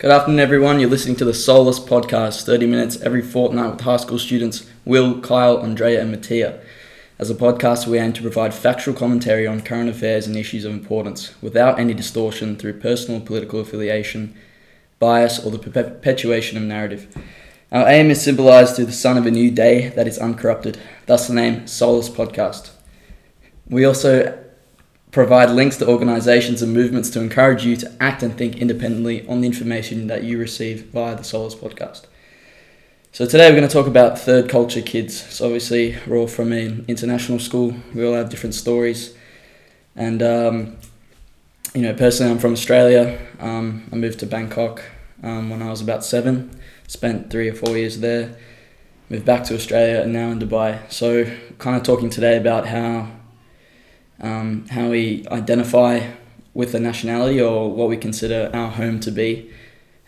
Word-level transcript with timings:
Good 0.00 0.10
afternoon, 0.12 0.40
everyone. 0.40 0.80
You're 0.80 0.88
listening 0.88 1.16
to 1.16 1.26
the 1.26 1.34
Solace 1.34 1.78
Podcast, 1.78 2.46
30 2.46 2.66
minutes 2.66 2.98
every 3.02 3.20
fortnight 3.20 3.72
with 3.72 3.82
high 3.82 3.98
school 3.98 4.18
students 4.18 4.66
Will, 4.86 5.20
Kyle, 5.20 5.58
Andrea, 5.58 6.00
and 6.00 6.10
Mattia. 6.10 6.58
As 7.18 7.28
a 7.28 7.34
podcast, 7.34 7.86
we 7.86 7.98
aim 7.98 8.14
to 8.14 8.22
provide 8.22 8.54
factual 8.54 8.94
commentary 8.94 9.46
on 9.46 9.60
current 9.60 9.90
affairs 9.90 10.26
and 10.26 10.36
issues 10.36 10.64
of 10.64 10.72
importance 10.72 11.34
without 11.42 11.78
any 11.78 11.92
distortion 11.92 12.56
through 12.56 12.80
personal 12.80 13.20
political 13.20 13.60
affiliation, 13.60 14.34
bias, 14.98 15.38
or 15.44 15.50
the 15.50 15.58
perpetuation 15.58 16.56
of 16.56 16.64
narrative. 16.64 17.14
Our 17.70 17.86
aim 17.86 18.10
is 18.10 18.22
symbolized 18.22 18.76
through 18.76 18.86
the 18.86 18.92
sun 18.92 19.18
of 19.18 19.26
a 19.26 19.30
new 19.30 19.50
day 19.50 19.90
that 19.90 20.08
is 20.08 20.18
uncorrupted, 20.18 20.78
thus 21.04 21.28
the 21.28 21.34
name 21.34 21.66
Solace 21.66 22.08
Podcast. 22.08 22.70
We 23.68 23.84
also 23.84 24.49
provide 25.10 25.50
links 25.50 25.76
to 25.78 25.88
organizations 25.88 26.62
and 26.62 26.72
movements 26.72 27.10
to 27.10 27.20
encourage 27.20 27.64
you 27.64 27.76
to 27.76 27.92
act 28.00 28.22
and 28.22 28.36
think 28.36 28.58
independently 28.58 29.26
on 29.26 29.40
the 29.40 29.46
information 29.46 30.06
that 30.06 30.22
you 30.22 30.38
receive 30.38 30.86
via 30.86 31.16
the 31.16 31.24
Solace 31.24 31.54
podcast. 31.54 32.06
So 33.12 33.26
today 33.26 33.50
we're 33.50 33.56
going 33.56 33.68
to 33.68 33.74
talk 33.74 33.88
about 33.88 34.20
third 34.20 34.48
culture 34.48 34.80
kids. 34.80 35.20
So 35.34 35.46
obviously 35.46 35.98
we're 36.06 36.16
all 36.16 36.28
from 36.28 36.52
an 36.52 36.84
international 36.86 37.40
school. 37.40 37.74
We 37.92 38.06
all 38.06 38.14
have 38.14 38.28
different 38.28 38.54
stories, 38.54 39.16
and 39.96 40.22
um, 40.22 40.76
you 41.74 41.82
know 41.82 41.92
personally 41.92 42.30
I'm 42.30 42.38
from 42.38 42.52
Australia. 42.52 43.18
Um, 43.40 43.88
I 43.92 43.96
moved 43.96 44.20
to 44.20 44.26
Bangkok 44.26 44.84
um, 45.24 45.50
when 45.50 45.60
I 45.60 45.70
was 45.70 45.80
about 45.80 46.04
seven. 46.04 46.56
Spent 46.86 47.30
three 47.30 47.48
or 47.48 47.54
four 47.54 47.76
years 47.76 47.98
there. 47.98 48.36
Moved 49.08 49.24
back 49.24 49.42
to 49.44 49.56
Australia 49.56 50.02
and 50.02 50.12
now 50.12 50.30
in 50.30 50.38
Dubai. 50.38 50.88
So 50.88 51.24
kind 51.58 51.76
of 51.76 51.82
talking 51.82 52.10
today 52.10 52.36
about 52.36 52.68
how 52.68 53.08
um, 54.20 54.66
how 54.68 54.90
we 54.90 55.26
identify 55.28 56.10
with 56.54 56.74
a 56.74 56.80
nationality 56.80 57.40
or 57.40 57.70
what 57.70 57.88
we 57.88 57.96
consider 57.96 58.50
our 58.52 58.70
home 58.70 59.00
to 59.00 59.10
be, 59.10 59.50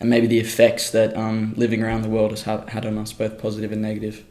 and 0.01 0.11
maybe 0.11 0.27
the 0.27 0.41
effects 0.41 0.91
that 0.91 1.17
um, 1.17 1.55
living 1.57 1.83
around 1.83 2.03
the 2.03 2.09
world 2.09 2.31
has 2.31 2.43
had 2.43 2.85
on 2.85 2.99
us, 2.99 3.13
both 3.13 3.39
positive 3.39 3.73
and 3.73 3.83
negative. 3.83 4.25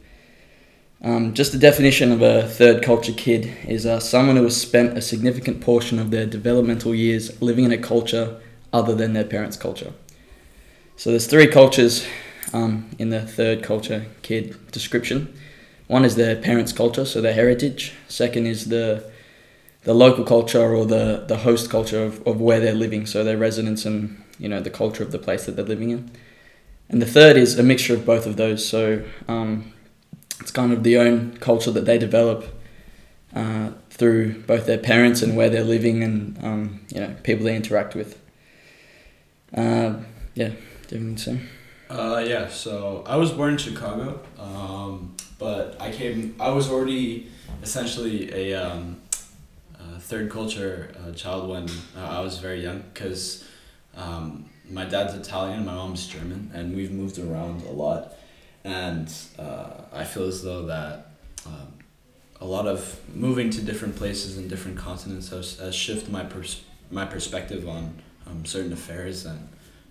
Um, 1.04 1.34
just 1.34 1.50
the 1.50 1.58
definition 1.58 2.12
of 2.12 2.22
a 2.22 2.46
third 2.48 2.82
culture 2.82 3.12
kid 3.12 3.52
is 3.66 3.86
uh, 3.86 3.98
someone 3.98 4.36
who 4.36 4.44
has 4.44 4.60
spent 4.60 4.96
a 4.96 5.02
significant 5.02 5.60
portion 5.60 5.98
of 5.98 6.10
their 6.10 6.26
developmental 6.26 6.94
years 6.94 7.42
living 7.42 7.64
in 7.64 7.72
a 7.72 7.78
culture 7.78 8.40
other 8.72 8.94
than 8.94 9.12
their 9.12 9.24
parents' 9.24 9.56
culture. 9.56 9.92
So 10.96 11.10
there's 11.10 11.26
three 11.26 11.48
cultures 11.48 12.06
um, 12.52 12.88
in 12.98 13.10
the 13.10 13.20
third 13.20 13.64
culture 13.64 14.06
kid 14.22 14.70
description. 14.70 15.36
One 15.88 16.04
is 16.04 16.14
their 16.14 16.36
parents' 16.36 16.72
culture, 16.72 17.04
so 17.04 17.20
their 17.20 17.34
heritage. 17.34 17.94
Second 18.06 18.46
is 18.46 18.66
the 18.66 19.10
the 19.84 19.94
local 19.94 20.24
culture 20.24 20.74
or 20.74 20.86
the, 20.86 21.24
the 21.26 21.38
host 21.38 21.70
culture 21.70 22.02
of, 22.02 22.24
of 22.26 22.40
where 22.40 22.60
they're 22.60 22.74
living, 22.74 23.06
so 23.06 23.24
their 23.24 23.36
residence 23.36 23.84
and 23.84 24.22
you 24.38 24.48
know 24.48 24.60
the 24.60 24.70
culture 24.70 25.02
of 25.02 25.12
the 25.12 25.18
place 25.18 25.46
that 25.46 25.56
they're 25.56 25.64
living 25.64 25.90
in. 25.90 26.10
And 26.88 27.00
the 27.00 27.06
third 27.06 27.36
is 27.36 27.58
a 27.58 27.62
mixture 27.62 27.94
of 27.94 28.04
both 28.04 28.26
of 28.26 28.36
those. 28.36 28.66
So 28.68 29.04
um, 29.26 29.72
it's 30.40 30.50
kind 30.50 30.72
of 30.72 30.82
the 30.82 30.98
own 30.98 31.36
culture 31.38 31.70
that 31.70 31.86
they 31.86 31.98
develop 31.98 32.44
uh, 33.34 33.70
through 33.90 34.42
both 34.42 34.66
their 34.66 34.78
parents 34.78 35.22
and 35.22 35.36
where 35.36 35.48
they're 35.48 35.64
living 35.64 36.02
and 36.02 36.38
um, 36.44 36.80
you 36.88 37.00
know 37.00 37.14
people 37.22 37.44
they 37.44 37.56
interact 37.56 37.94
with. 37.94 38.20
Uh, 39.54 39.94
yeah, 40.34 40.50
do 40.88 40.98
you 40.98 41.38
Uh, 41.90 42.24
yeah, 42.26 42.48
so 42.48 43.04
I 43.06 43.16
was 43.16 43.32
born 43.32 43.52
in 43.52 43.58
Chicago, 43.58 44.20
um, 44.38 45.14
but 45.38 45.76
I 45.80 45.92
came. 45.92 46.34
I 46.40 46.50
was 46.50 46.70
already 46.70 47.28
essentially 47.62 48.32
a 48.32 48.54
um, 48.54 49.01
third 50.12 50.28
culture 50.28 50.92
uh, 51.00 51.10
child 51.12 51.48
when 51.48 51.66
uh, 51.96 52.18
I 52.18 52.20
was 52.20 52.36
very 52.36 52.62
young 52.62 52.84
because 52.92 53.48
um, 53.96 54.44
my 54.68 54.84
dad's 54.84 55.14
Italian, 55.14 55.64
my 55.64 55.72
mom's 55.72 56.06
German, 56.06 56.50
and 56.52 56.76
we've 56.76 56.92
moved 56.92 57.18
around 57.18 57.62
a 57.62 57.70
lot. 57.70 58.12
And 58.62 59.10
uh, 59.38 59.70
I 59.90 60.04
feel 60.04 60.24
as 60.24 60.42
though 60.42 60.66
that 60.66 61.12
um, 61.46 61.72
a 62.42 62.44
lot 62.44 62.66
of 62.66 63.00
moving 63.14 63.48
to 63.56 63.62
different 63.62 63.96
places 63.96 64.36
and 64.36 64.50
different 64.50 64.76
continents 64.76 65.30
has, 65.30 65.58
has 65.58 65.74
shifted 65.74 66.10
my 66.12 66.24
pers- 66.24 66.62
my 66.90 67.06
perspective 67.06 67.66
on 67.66 67.94
um, 68.26 68.44
certain 68.44 68.74
affairs 68.74 69.24
and 69.24 69.48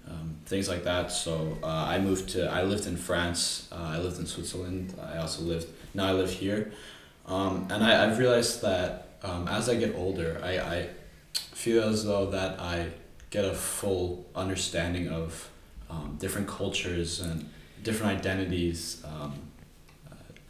um, 0.08 0.36
things 0.46 0.70
like 0.70 0.84
that. 0.84 1.12
So 1.12 1.58
uh, 1.64 1.86
I 1.94 1.98
moved 1.98 2.30
to 2.34 2.48
I 2.48 2.62
lived 2.62 2.86
in 2.86 2.96
France. 2.96 3.68
Uh, 3.72 3.96
I 3.96 3.98
lived 3.98 4.20
in 4.20 4.28
Switzerland. 4.28 4.94
I 5.02 5.18
also 5.18 5.42
lived 5.42 5.68
now 5.96 6.06
I 6.06 6.14
live 6.14 6.32
here, 6.32 6.72
um, 7.26 7.68
and 7.72 7.84
I 7.84 8.06
I've 8.06 8.20
realized 8.20 8.62
that 8.62 9.08
um, 9.24 9.48
as 9.48 9.70
I 9.70 9.76
get 9.76 9.96
older, 9.96 10.40
I, 10.44 10.60
I 10.60 10.90
feel 11.34 11.84
as 11.84 12.06
though 12.06 12.30
that 12.32 12.60
I 12.60 12.90
get 13.30 13.46
a 13.46 13.54
full 13.54 14.26
understanding 14.36 15.08
of 15.10 15.50
um, 15.90 16.18
different 16.20 16.48
cultures 16.48 17.20
and 17.20 17.50
different 17.84 18.20
identities. 18.20 19.04
Um, 19.06 19.34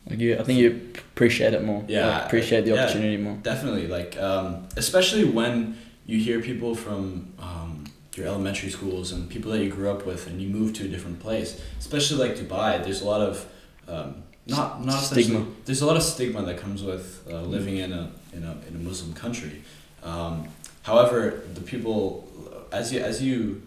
like 0.09 0.20
you, 0.20 0.38
I 0.38 0.44
think 0.44 0.59
you 0.59 0.92
appreciate 1.14 1.54
it 1.54 1.64
more. 1.64 1.84
Yeah, 1.88 2.08
like 2.08 2.26
appreciate 2.26 2.66
the 2.66 2.78
opportunity 2.78 3.16
yeah, 3.16 3.24
more. 3.24 3.36
Definitely, 3.38 3.88
like 3.88 4.18
um, 4.18 4.68
especially 4.76 5.26
when 5.26 5.78
you 6.06 6.18
hear 6.18 6.42
people 6.42 6.76
from 6.76 7.34
um, 7.40 7.86
your 8.16 8.26
elementary 8.26 8.70
schools 8.70 9.12
and 9.12 9.30
people 9.30 9.52
that 9.52 9.64
you 9.64 9.70
grew 9.70 9.90
up 9.90 10.06
with, 10.06 10.28
and 10.28 10.42
you 10.42 10.50
move 10.50 10.74
to 10.74 10.86
a 10.86 10.88
different 10.88 11.20
place. 11.20 11.62
Especially 11.80 12.18
like 12.18 12.36
Dubai, 12.36 12.84
there's 12.84 13.02
a 13.02 13.06
lot 13.06 13.22
of 13.22 13.46
um, 13.88 14.24
not 14.52 14.86
not 14.86 15.00
stigma. 15.00 15.46
There's 15.66 15.82
a 15.82 15.86
lot 15.86 15.98
of 15.98 16.04
stigma 16.04 16.44
that 16.44 16.58
comes 16.58 16.84
with 16.84 17.28
uh, 17.30 17.42
living 17.42 17.78
in 17.78 17.92
a 17.92 18.12
in 18.34 18.44
a 18.44 18.58
in 18.68 18.76
a 18.76 18.80
Muslim 18.80 19.14
country. 19.14 19.64
Um, 20.04 20.48
however, 20.84 21.44
the 21.54 21.62
people 21.62 22.28
as 22.72 22.94
you 22.94 23.00
as 23.00 23.22
you 23.22 23.62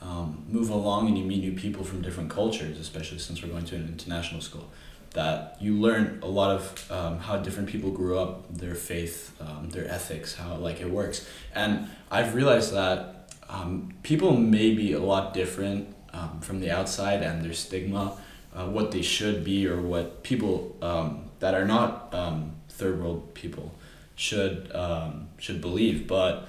um, 0.00 0.44
move 0.48 0.70
along 0.70 1.08
and 1.08 1.18
you 1.18 1.24
meet 1.24 1.40
new 1.40 1.52
people 1.52 1.84
from 1.84 2.02
different 2.02 2.30
cultures, 2.30 2.78
especially 2.78 3.18
since 3.18 3.42
we're 3.42 3.48
going 3.48 3.64
to 3.66 3.76
an 3.76 3.88
international 3.88 4.40
school, 4.40 4.68
that 5.14 5.56
you 5.60 5.74
learn 5.74 6.20
a 6.22 6.28
lot 6.28 6.50
of 6.50 6.90
um, 6.90 7.18
how 7.18 7.36
different 7.36 7.68
people 7.68 7.90
grew 7.90 8.18
up, 8.18 8.54
their 8.54 8.74
faith, 8.74 9.34
um, 9.40 9.70
their 9.70 9.88
ethics, 9.90 10.34
how 10.34 10.54
like 10.56 10.80
it 10.80 10.90
works, 10.90 11.28
and 11.54 11.88
I've 12.10 12.34
realized 12.34 12.72
that 12.74 13.32
um, 13.48 13.94
people 14.02 14.36
may 14.36 14.74
be 14.74 14.92
a 14.92 15.00
lot 15.00 15.34
different 15.34 15.94
um, 16.12 16.40
from 16.40 16.60
the 16.60 16.70
outside 16.70 17.22
and 17.22 17.44
their 17.44 17.54
stigma 17.54 18.16
uh, 18.54 18.66
what 18.66 18.90
they 18.90 19.02
should 19.02 19.44
be 19.44 19.66
or 19.66 19.80
what 19.80 20.22
people 20.22 20.76
um, 20.82 21.24
that 21.40 21.54
are 21.54 21.64
not 21.64 22.12
um, 22.12 22.52
third 22.68 23.00
world 23.00 23.34
people 23.34 23.74
should 24.16 24.70
um, 24.74 25.28
should 25.38 25.60
believe. 25.60 26.06
But 26.06 26.48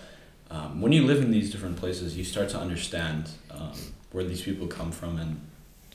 um, 0.49 0.81
when 0.81 0.91
you 0.91 1.05
live 1.05 1.21
in 1.21 1.31
these 1.31 1.51
different 1.51 1.77
places, 1.77 2.17
you 2.17 2.23
start 2.23 2.49
to 2.49 2.59
understand 2.59 3.29
um, 3.51 3.73
where 4.11 4.23
these 4.23 4.41
people 4.41 4.67
come 4.67 4.91
from 4.91 5.17
and, 5.17 5.41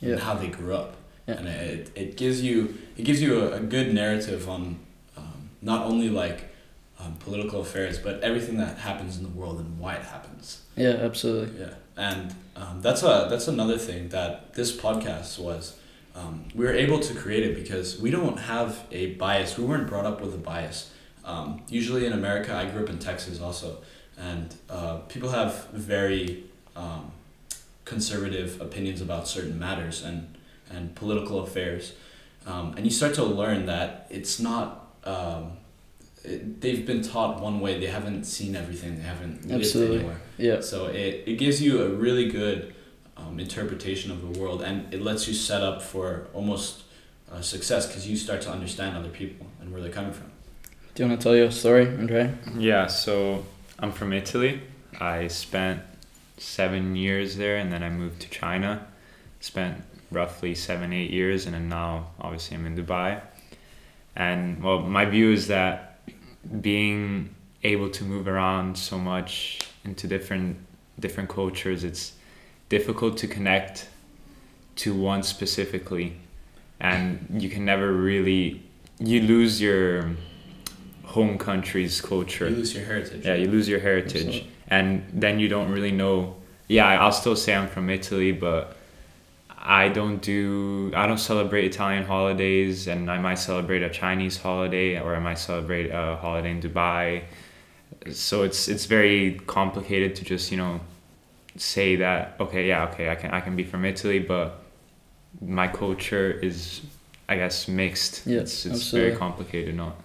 yeah. 0.00 0.12
and 0.12 0.20
how 0.20 0.34
they 0.34 0.48
grew 0.48 0.75
up, 0.75 0.94
yeah. 1.26 1.34
and 1.34 1.48
it, 1.48 1.91
it 1.94 2.16
gives 2.16 2.42
you 2.42 2.76
it 2.97 3.03
gives 3.03 3.21
you 3.21 3.41
a, 3.42 3.54
a 3.54 3.60
good 3.60 3.92
narrative 3.92 4.48
on 4.48 4.78
um, 5.16 5.50
not 5.62 5.86
only 5.86 6.09
like 6.09 6.54
um, 7.00 7.16
political 7.16 7.60
affairs, 7.60 7.98
but 7.98 8.21
everything 8.21 8.56
that 8.59 8.78
happens 8.78 9.16
in 9.16 9.22
the 9.25 9.28
world 9.31 9.59
and 9.59 9.78
why 9.78 9.94
it 9.94 10.04
happens. 10.04 10.62
Yeah, 10.76 10.91
absolutely. 10.91 11.60
Yeah, 11.60 11.75
and 11.97 12.34
um, 12.54 12.81
that's 12.81 13.03
a 13.03 13.26
that's 13.28 13.48
another 13.48 13.78
thing 13.78 14.10
that 14.10 14.54
this 14.54 14.76
podcast 14.76 15.38
was 15.38 15.76
um, 16.14 16.44
we 16.54 16.64
were 16.64 16.72
able 16.72 17.00
to 17.00 17.14
create 17.14 17.44
it 17.44 17.56
because 17.56 18.00
we 18.00 18.10
don't 18.10 18.38
have 18.38 18.84
a 18.92 19.14
bias. 19.14 19.58
We 19.58 19.64
weren't 19.64 19.88
brought 19.88 20.06
up 20.06 20.20
with 20.20 20.34
a 20.34 20.38
bias. 20.38 20.91
Um, 21.25 21.62
usually 21.69 22.06
in 22.06 22.12
America, 22.12 22.54
I 22.54 22.66
grew 22.66 22.84
up 22.84 22.91
in 22.91 22.98
Texas 22.98 23.41
also, 23.41 23.78
and 24.19 24.54
uh, 24.70 24.98
people 25.08 25.30
have 25.30 25.69
very 25.70 26.44
um, 26.76 27.10
conservative 27.84 28.60
opinions 28.60 29.00
about 29.00 29.26
certain 29.26 29.58
matters 29.58 30.03
and, 30.03 30.36
and 30.70 30.94
political 30.94 31.41
affairs. 31.41 31.94
Um, 32.47 32.74
and 32.76 32.84
you 32.84 32.91
start 32.91 33.14
to 33.14 33.24
learn 33.24 33.66
that 33.66 34.06
it's 34.10 34.38
not, 34.38 34.94
um, 35.04 35.53
it, 36.22 36.60
they've 36.60 36.86
been 36.86 37.03
taught 37.03 37.41
one 37.41 37.58
way, 37.60 37.80
they 37.80 37.86
haven't 37.86 38.24
seen 38.24 38.54
everything, 38.54 38.98
they 38.98 39.03
haven't 39.03 39.47
lived 39.47 39.64
Absolutely. 39.64 39.97
anywhere. 39.97 40.20
Yeah. 40.36 40.60
So 40.60 40.86
it, 40.86 41.24
it 41.26 41.38
gives 41.38 41.62
you 41.62 41.82
a 41.82 41.88
really 41.88 42.28
good 42.30 42.73
um, 43.16 43.39
interpretation 43.39 44.11
of 44.11 44.21
the 44.21 44.39
world, 44.39 44.63
and 44.63 44.93
it 44.93 45.03
lets 45.03 45.28
you 45.28 45.34
set 45.34 45.63
up 45.63 45.83
for 45.83 46.27
almost 46.33 46.83
uh, 47.31 47.41
success 47.41 47.87
because 47.87 48.09
you 48.09 48.16
start 48.16 48.41
to 48.43 48.51
understand 48.51 48.97
other 48.97 49.09
people 49.09 49.47
and 49.61 49.72
where 49.72 49.81
they're 49.81 49.93
coming 49.93 50.13
from. 50.13 50.31
Do 50.95 51.03
you 51.03 51.09
want 51.09 51.21
to 51.21 51.25
tell 51.25 51.37
your 51.37 51.51
story, 51.51 51.89
Andre? 51.89 52.33
Yeah, 52.57 52.87
so 52.87 53.45
I'm 53.78 53.93
from 53.93 54.13
Italy. 54.13 54.63
I 55.01 55.27
spent 55.28 55.83
seven 56.39 56.95
years 56.97 57.37
there, 57.37 57.57
and 57.57 57.72
then 57.72 57.83
I 57.83 57.91
moved 57.91 58.21
to 58.22 58.31
China. 58.31 58.87
Spent 59.41 59.83
roughly 60.11 60.55
seven, 60.55 60.93
eight 60.93 61.11
years, 61.11 61.47
and 61.47 61.55
then 61.55 61.69
now 61.69 62.11
obviously 62.21 62.57
I'm 62.57 62.66
in 62.66 62.77
Dubai. 62.77 63.21
And 64.16 64.63
well, 64.63 64.81
my 64.81 65.05
view 65.05 65.33
is 65.33 65.49
that 65.49 66.01
being 66.61 67.34
able 67.63 67.91
to 67.91 68.05
move 68.05 68.28
around 68.28 68.78
so 68.78 68.99
much 68.99 69.61
into 69.84 70.07
different 70.07 70.59
different 71.01 71.28
cultures, 71.28 71.83
it's 71.83 72.13
difficult 72.69 73.16
to 73.19 73.27
connect 73.27 73.89
to 74.77 74.95
one 74.95 75.22
specifically. 75.22 76.16
And 76.81 77.43
you 77.43 77.49
can 77.49 77.65
never 77.65 77.93
really 77.93 78.63
you 78.99 79.21
lose 79.22 79.61
your 79.61 80.11
home 81.05 81.39
country's 81.39 82.01
culture. 82.01 82.49
You 82.49 82.57
lose 82.57 82.75
your 82.75 82.84
heritage. 82.84 83.25
Yeah 83.25 83.34
you 83.34 83.49
lose 83.49 83.69
your 83.69 83.81
heritage. 83.81 84.47
And 84.69 85.05
then 85.13 85.39
you 85.39 85.49
don't 85.49 85.71
really 85.71 85.93
know 85.93 86.37
yeah, 86.66 86.87
I'll 87.01 87.13
still 87.13 87.37
say 87.37 87.55
I'm 87.55 87.69
from 87.69 87.91
Italy, 87.91 88.33
but 88.33 88.77
I 89.59 89.89
don't 89.89 90.21
do 90.21 90.93
I 90.95 91.07
don't 91.07 91.19
celebrate 91.19 91.65
Italian 91.65 92.05
holidays, 92.05 92.87
and 92.87 93.11
I 93.11 93.19
might 93.19 93.39
celebrate 93.39 93.83
a 93.83 93.91
Chinese 93.91 94.39
holiday, 94.39 95.01
or 95.01 95.15
I 95.15 95.21
might 95.21 95.39
celebrate 95.39 95.91
a 95.91 96.16
holiday 96.16 96.51
in 96.51 96.61
Dubai. 96.61 97.25
So 98.11 98.43
it's 98.43 98.69
it's 98.69 98.87
very 98.87 99.41
complicated 99.47 100.16
to 100.16 100.25
just 100.25 100.51
you 100.51 100.57
know 100.57 100.81
say 101.56 101.97
that 101.97 102.36
okay 102.41 102.66
yeah 102.66 102.84
okay 102.89 103.09
I 103.09 103.15
can 103.15 103.30
I 103.30 103.41
can 103.41 103.56
be 103.56 103.65
from 103.65 103.84
Italy, 103.84 104.18
but 104.18 104.60
my 105.41 105.68
culture 105.68 106.30
is 106.30 106.83
I 107.28 107.36
guess 107.36 107.68
mixed. 107.68 108.27
Yeah, 108.27 108.41
it's 108.41 108.66
it's 108.66 108.91
very 108.91 109.16
complicated. 109.16 109.74
Not 109.74 109.97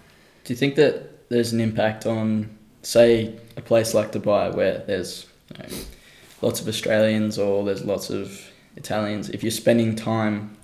Do 0.44 0.52
you 0.52 0.56
think 0.56 0.76
that 0.76 1.28
there's 1.28 1.52
an 1.52 1.60
impact 1.60 2.06
on, 2.06 2.56
say, 2.82 3.38
a 3.56 3.60
place 3.60 3.94
like 3.94 4.12
Dubai 4.12 4.54
where 4.54 4.78
there's 4.86 5.26
you 5.50 5.62
know, 5.62 5.78
lots 6.42 6.60
of 6.60 6.68
Australians 6.68 7.38
or 7.38 7.64
there's 7.64 7.84
lots 7.84 8.10
of 8.10 8.50
Italians? 8.76 9.28
If 9.30 9.42
you're 9.42 9.50
spending 9.50 9.94
time 9.94 10.56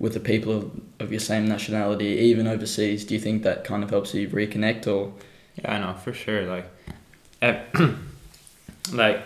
with 0.00 0.14
the 0.14 0.20
people 0.20 0.52
of, 0.52 0.80
of 1.00 1.10
your 1.10 1.20
same 1.20 1.46
nationality, 1.48 2.06
even 2.06 2.46
overseas, 2.46 3.04
do 3.04 3.14
you 3.14 3.20
think 3.20 3.42
that 3.44 3.64
kind 3.64 3.82
of 3.82 3.90
helps 3.90 4.14
you 4.14 4.28
reconnect 4.28 4.86
or? 4.86 5.12
Yeah, 5.56 5.74
I 5.74 5.78
know 5.78 5.94
for 5.94 6.12
sure. 6.12 6.42
Like, 6.42 6.66
eh, 7.40 7.60
like 8.92 9.22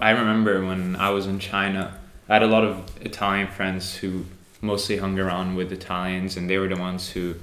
I 0.00 0.10
remember 0.10 0.64
when 0.64 0.96
I 0.96 1.10
was 1.10 1.26
in 1.26 1.38
China, 1.38 1.98
I 2.28 2.34
had 2.34 2.42
a 2.42 2.46
lot 2.46 2.64
of 2.64 2.90
Italian 3.00 3.48
friends 3.48 3.96
who 3.96 4.24
mostly 4.60 4.98
hung 4.98 5.18
around 5.18 5.56
with 5.56 5.72
Italians, 5.72 6.36
and 6.36 6.48
they 6.48 6.58
were 6.58 6.68
the 6.68 6.76
ones 6.76 7.10
who 7.10 7.34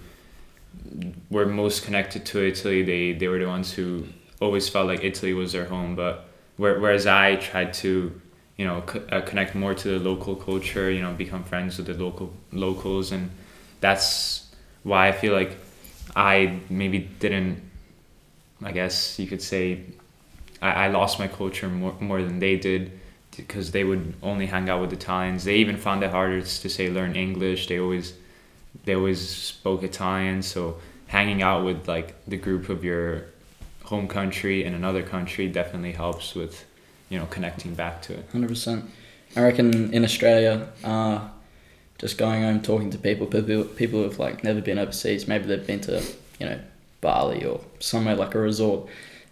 were 1.29 1.45
most 1.45 1.83
connected 1.83 2.25
to 2.27 2.47
Italy. 2.47 2.83
They 2.83 3.13
they 3.13 3.27
were 3.27 3.39
the 3.39 3.47
ones 3.47 3.73
who 3.73 4.07
always 4.39 4.69
felt 4.69 4.87
like 4.87 5.03
Italy 5.03 5.33
was 5.33 5.51
their 5.51 5.65
home. 5.65 5.95
But 5.95 6.27
where, 6.57 6.79
whereas 6.79 7.07
I 7.07 7.35
tried 7.35 7.73
to, 7.75 8.19
you 8.57 8.65
know, 8.65 8.81
co- 8.81 9.05
uh, 9.11 9.21
connect 9.21 9.55
more 9.55 9.73
to 9.73 9.87
the 9.87 9.99
local 9.99 10.35
culture, 10.35 10.89
you 10.91 11.01
know, 11.01 11.13
become 11.13 11.43
friends 11.43 11.77
with 11.77 11.87
the 11.87 11.93
local 11.93 12.33
locals, 12.51 13.11
and 13.11 13.31
that's 13.81 14.47
why 14.83 15.07
I 15.07 15.11
feel 15.11 15.33
like 15.33 15.57
I 16.15 16.59
maybe 16.69 16.99
didn't 17.19 17.67
I 18.63 18.71
guess 18.71 19.19
you 19.19 19.27
could 19.27 19.41
say 19.41 19.81
I, 20.61 20.85
I 20.85 20.87
lost 20.87 21.19
my 21.19 21.27
culture 21.27 21.67
more, 21.69 21.95
more 21.99 22.21
than 22.21 22.39
they 22.39 22.57
did 22.57 22.99
because 23.35 23.71
they 23.71 23.83
would 23.83 24.15
only 24.23 24.47
hang 24.47 24.69
out 24.69 24.81
with 24.81 24.91
Italians. 24.91 25.43
They 25.43 25.57
even 25.57 25.77
found 25.77 26.03
it 26.03 26.11
harder 26.11 26.41
to 26.41 26.69
say 26.69 26.89
learn 26.89 27.15
English. 27.15 27.67
They 27.67 27.79
always 27.79 28.13
they 28.85 28.95
always 28.95 29.27
spoke 29.27 29.83
Italian, 29.83 30.41
so 30.41 30.77
hanging 31.07 31.41
out 31.41 31.65
with 31.65 31.87
like 31.87 32.15
the 32.25 32.37
group 32.37 32.69
of 32.69 32.83
your 32.83 33.25
home 33.83 34.07
country 34.07 34.63
in 34.63 34.73
another 34.73 35.01
country 35.01 35.47
definitely 35.47 35.93
helps 35.93 36.35
with 36.35 36.65
you 37.09 37.17
know 37.17 37.25
connecting 37.27 37.73
back 37.73 38.01
to 38.03 38.13
it. 38.13 38.25
Hundred 38.31 38.49
percent. 38.49 38.85
I 39.35 39.41
reckon 39.43 39.93
in 39.93 40.03
Australia, 40.03 40.69
uh, 40.83 41.27
just 41.97 42.17
going 42.17 42.43
home 42.43 42.61
talking 42.61 42.89
to 42.91 42.97
people, 42.97 43.27
people 43.27 43.63
people 43.63 44.03
who've 44.03 44.19
like 44.19 44.43
never 44.43 44.61
been 44.61 44.79
overseas. 44.79 45.27
Maybe 45.27 45.45
they've 45.45 45.65
been 45.65 45.81
to 45.81 46.03
you 46.39 46.47
know 46.47 46.59
Bali 47.01 47.45
or 47.45 47.61
somewhere 47.79 48.15
like 48.15 48.35
a 48.35 48.39
resort, 48.39 48.87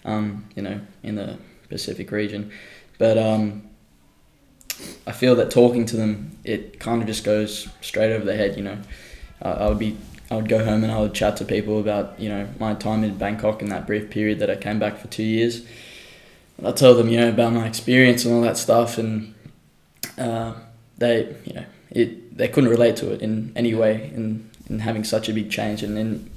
um, 0.06 0.46
you 0.56 0.62
know, 0.62 0.80
in 1.04 1.16
the 1.16 1.38
Pacific 1.70 2.12
region. 2.12 2.52
But 2.98 3.18
um, 3.18 3.64
I 5.06 5.12
feel 5.12 5.36
that 5.36 5.52
talking 5.52 5.86
to 5.88 5.98
them, 5.98 6.38
it 6.44 6.80
kind 6.80 7.02
of 7.02 7.08
just 7.08 7.24
goes 7.24 7.68
straight 7.82 8.12
over 8.12 8.24
their 8.24 8.38
head. 8.38 8.56
You 8.56 8.64
know, 8.64 8.78
uh, 9.42 9.58
I 9.60 9.70
would 9.70 9.80
be. 9.80 9.98
I 10.32 10.36
would 10.38 10.50
go 10.50 10.66
home 10.66 10.84
and 10.84 10.92
I 10.92 11.00
would 11.00 11.14
chat 11.14 11.38
to 11.38 11.46
people 11.46 11.80
about 11.80 12.20
you 12.20 12.30
know 12.30 12.48
my 12.60 12.74
time 12.74 13.04
in 13.04 13.16
Bangkok 13.16 13.62
in 13.62 13.70
that 13.70 13.86
brief 13.86 14.10
period 14.10 14.40
that 14.40 14.50
I 14.50 14.56
came 14.56 14.80
back 14.80 14.98
for 14.98 15.08
two 15.08 15.24
years. 15.24 15.64
And 16.58 16.68
I 16.68 16.72
tell 16.72 16.96
them 16.96 17.10
you 17.10 17.20
know 17.20 17.30
about 17.30 17.54
my 17.54 17.68
experience 17.68 18.26
and 18.26 18.34
all 18.34 18.42
that 18.42 18.58
stuff, 18.58 18.98
and 18.98 19.36
uh, 20.18 20.56
they 20.98 21.36
you 21.46 21.54
know 21.54 21.66
it 21.92 22.38
they 22.38 22.48
couldn't 22.48 22.70
relate 22.70 22.96
to 22.98 23.14
it 23.14 23.22
in 23.22 23.52
any 23.56 23.76
way 23.76 24.12
in 24.16 24.50
in 24.68 24.80
having 24.80 25.04
such 25.04 25.30
a 25.30 25.34
big 25.34 25.52
change 25.52 25.84
and 25.84 25.98
in 25.98 26.30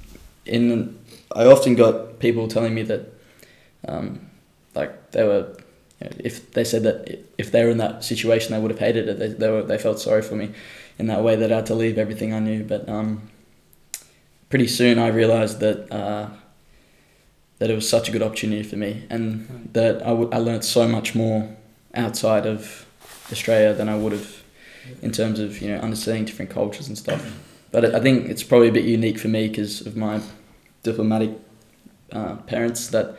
in 0.45 0.99
I 1.35 1.45
often 1.45 1.75
got 1.75 2.19
people 2.19 2.47
telling 2.47 2.73
me 2.73 2.83
that 2.83 3.18
um, 3.87 4.29
like 4.75 5.11
they 5.11 5.23
were 5.23 5.55
you 6.01 6.07
know, 6.07 6.15
if 6.19 6.51
they 6.51 6.63
said 6.63 6.83
that 6.83 7.19
if 7.37 7.51
they 7.51 7.63
were 7.63 7.71
in 7.71 7.77
that 7.77 8.03
situation 8.03 8.53
they 8.53 8.59
would 8.59 8.71
have 8.71 8.79
hated 8.79 9.07
it. 9.07 9.19
They, 9.19 9.27
they 9.27 9.49
were 9.49 9.63
they 9.63 9.77
felt 9.77 9.99
sorry 9.99 10.21
for 10.21 10.35
me 10.35 10.51
in 10.97 11.07
that 11.07 11.23
way. 11.23 11.35
That 11.35 11.51
I 11.51 11.57
had 11.57 11.65
to 11.67 11.75
leave 11.75 11.97
everything 11.97 12.33
I 12.33 12.39
knew. 12.39 12.63
But 12.63 12.87
um, 12.87 13.29
pretty 14.49 14.67
soon 14.67 14.99
I 14.99 15.07
realized 15.07 15.59
that 15.59 15.91
uh, 15.91 16.29
that 17.59 17.69
it 17.69 17.75
was 17.75 17.87
such 17.87 18.09
a 18.09 18.11
good 18.11 18.21
opportunity 18.23 18.63
for 18.63 18.77
me 18.77 19.05
and 19.09 19.69
that 19.73 20.01
I, 20.01 20.09
w- 20.09 20.29
I 20.31 20.37
learned 20.37 20.63
so 20.63 20.87
much 20.87 21.13
more 21.13 21.55
outside 21.93 22.45
of 22.45 22.85
Australia 23.31 23.73
than 23.73 23.89
I 23.89 23.97
would 23.97 24.13
have 24.13 24.43
in 25.01 25.11
terms 25.11 25.39
of 25.39 25.61
you 25.61 25.69
know 25.69 25.79
understanding 25.79 26.25
different 26.25 26.51
cultures 26.51 26.87
and 26.87 26.97
stuff. 26.97 27.21
But 27.71 27.93
I 27.93 27.99
think 27.99 28.29
it's 28.29 28.43
probably 28.43 28.69
a 28.69 28.71
bit 28.71 28.85
unique 28.85 29.19
for 29.19 29.27
me 29.27 29.47
because 29.47 29.85
of 29.85 29.95
my 29.95 30.21
diplomatic 30.83 31.31
uh, 32.11 32.37
parents 32.47 32.87
that 32.87 33.15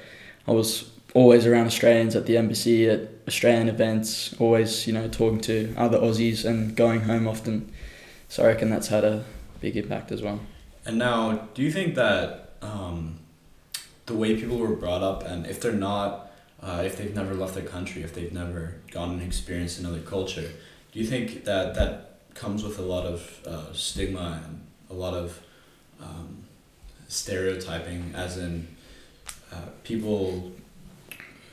I 0.50 0.52
was 0.52 0.90
always 1.14 1.46
around 1.46 1.66
Australians 1.66 2.16
at 2.16 2.26
the 2.26 2.36
embassy 2.36 2.88
at 2.88 3.08
Australian 3.28 3.68
events, 3.68 4.34
always 4.40 4.84
you 4.84 4.92
know 4.92 5.06
talking 5.06 5.40
to 5.42 5.72
other 5.76 5.98
Aussies 5.98 6.44
and 6.44 6.74
going 6.74 7.02
home 7.02 7.28
often. 7.28 7.72
So 8.28 8.42
I 8.42 8.48
reckon 8.48 8.68
that's 8.68 8.88
had 8.88 9.04
a 9.04 9.24
big 9.60 9.76
impact 9.76 10.10
as 10.10 10.22
well. 10.22 10.40
And 10.84 10.98
now, 10.98 11.48
do 11.54 11.62
you 11.62 11.70
think 11.70 11.94
that 11.94 12.54
um, 12.62 13.20
the 14.06 14.14
way 14.14 14.34
people 14.34 14.56
were 14.58 14.74
brought 14.74 15.04
up, 15.04 15.24
and 15.24 15.46
if 15.46 15.60
they're 15.60 15.72
not, 15.72 16.32
uh, 16.60 16.82
if 16.84 16.96
they've 16.96 17.14
never 17.14 17.34
left 17.34 17.54
their 17.54 17.70
country, 17.76 18.02
if 18.02 18.12
they've 18.12 18.32
never 18.32 18.74
gone 18.90 19.10
and 19.10 19.22
experienced 19.22 19.78
another 19.78 20.00
culture, 20.00 20.50
do 20.90 20.98
you 20.98 21.06
think 21.06 21.44
that 21.44 21.76
that 21.76 22.18
comes 22.34 22.64
with 22.64 22.76
a 22.80 22.82
lot 22.82 23.06
of 23.06 23.40
uh, 23.46 23.72
stigma 23.72 24.42
and 24.44 24.66
a 24.90 24.94
lot 24.94 25.14
of 25.14 25.40
um, 26.00 26.42
stereotyping, 27.06 28.12
as 28.16 28.36
in 28.36 28.66
uh, 29.52 29.56
people 29.84 30.52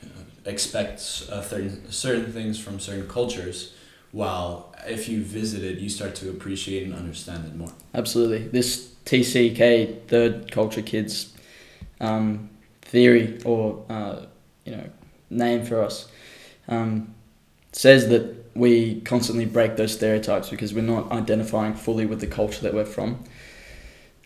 uh, 0.02 0.06
expect 0.44 1.00
certain 1.00 1.90
certain 1.90 2.32
things 2.32 2.58
from 2.58 2.80
certain 2.80 3.08
cultures, 3.08 3.74
while 4.12 4.74
if 4.86 5.08
you 5.08 5.22
visit 5.22 5.62
it, 5.62 5.78
you 5.78 5.88
start 5.88 6.14
to 6.16 6.30
appreciate 6.30 6.84
and 6.84 6.94
understand 6.94 7.44
it 7.46 7.54
more. 7.54 7.72
Absolutely. 7.94 8.48
This 8.48 8.94
TCK, 9.04 10.06
third 10.06 10.50
culture 10.50 10.82
kids 10.82 11.32
um, 12.00 12.50
theory 12.82 13.40
or, 13.44 13.84
uh, 13.88 14.26
you 14.64 14.72
know, 14.72 14.84
name 15.30 15.64
for 15.64 15.82
us, 15.82 16.08
um, 16.68 17.14
says 17.72 18.08
that 18.08 18.34
we 18.54 19.00
constantly 19.02 19.46
break 19.46 19.76
those 19.76 19.94
stereotypes 19.94 20.50
because 20.50 20.74
we're 20.74 20.82
not 20.82 21.10
identifying 21.12 21.74
fully 21.74 22.06
with 22.06 22.20
the 22.20 22.26
culture 22.26 22.60
that 22.62 22.74
we're 22.74 22.84
from. 22.84 23.24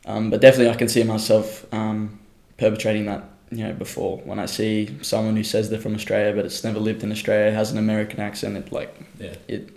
Um, 0.04 0.30
but 0.30 0.40
definitely 0.40 0.70
I 0.70 0.76
can 0.76 0.88
see 0.88 1.04
myself 1.04 1.72
um, 1.72 2.18
perpetrating 2.56 3.06
that, 3.06 3.24
you 3.52 3.64
know, 3.64 3.72
before. 3.74 4.18
When 4.24 4.38
I 4.38 4.46
see 4.46 4.96
someone 5.02 5.36
who 5.36 5.44
says 5.44 5.68
they're 5.70 5.78
from 5.86 5.94
Australia 5.94 6.34
but 6.34 6.44
it's 6.46 6.64
never 6.64 6.80
lived 6.80 7.02
in 7.04 7.12
Australia, 7.12 7.52
has 7.52 7.70
an 7.72 7.78
American 7.78 8.18
accent, 8.20 8.56
it 8.56 8.72
like 8.72 8.92
Yeah. 9.20 9.34
it 9.48 9.68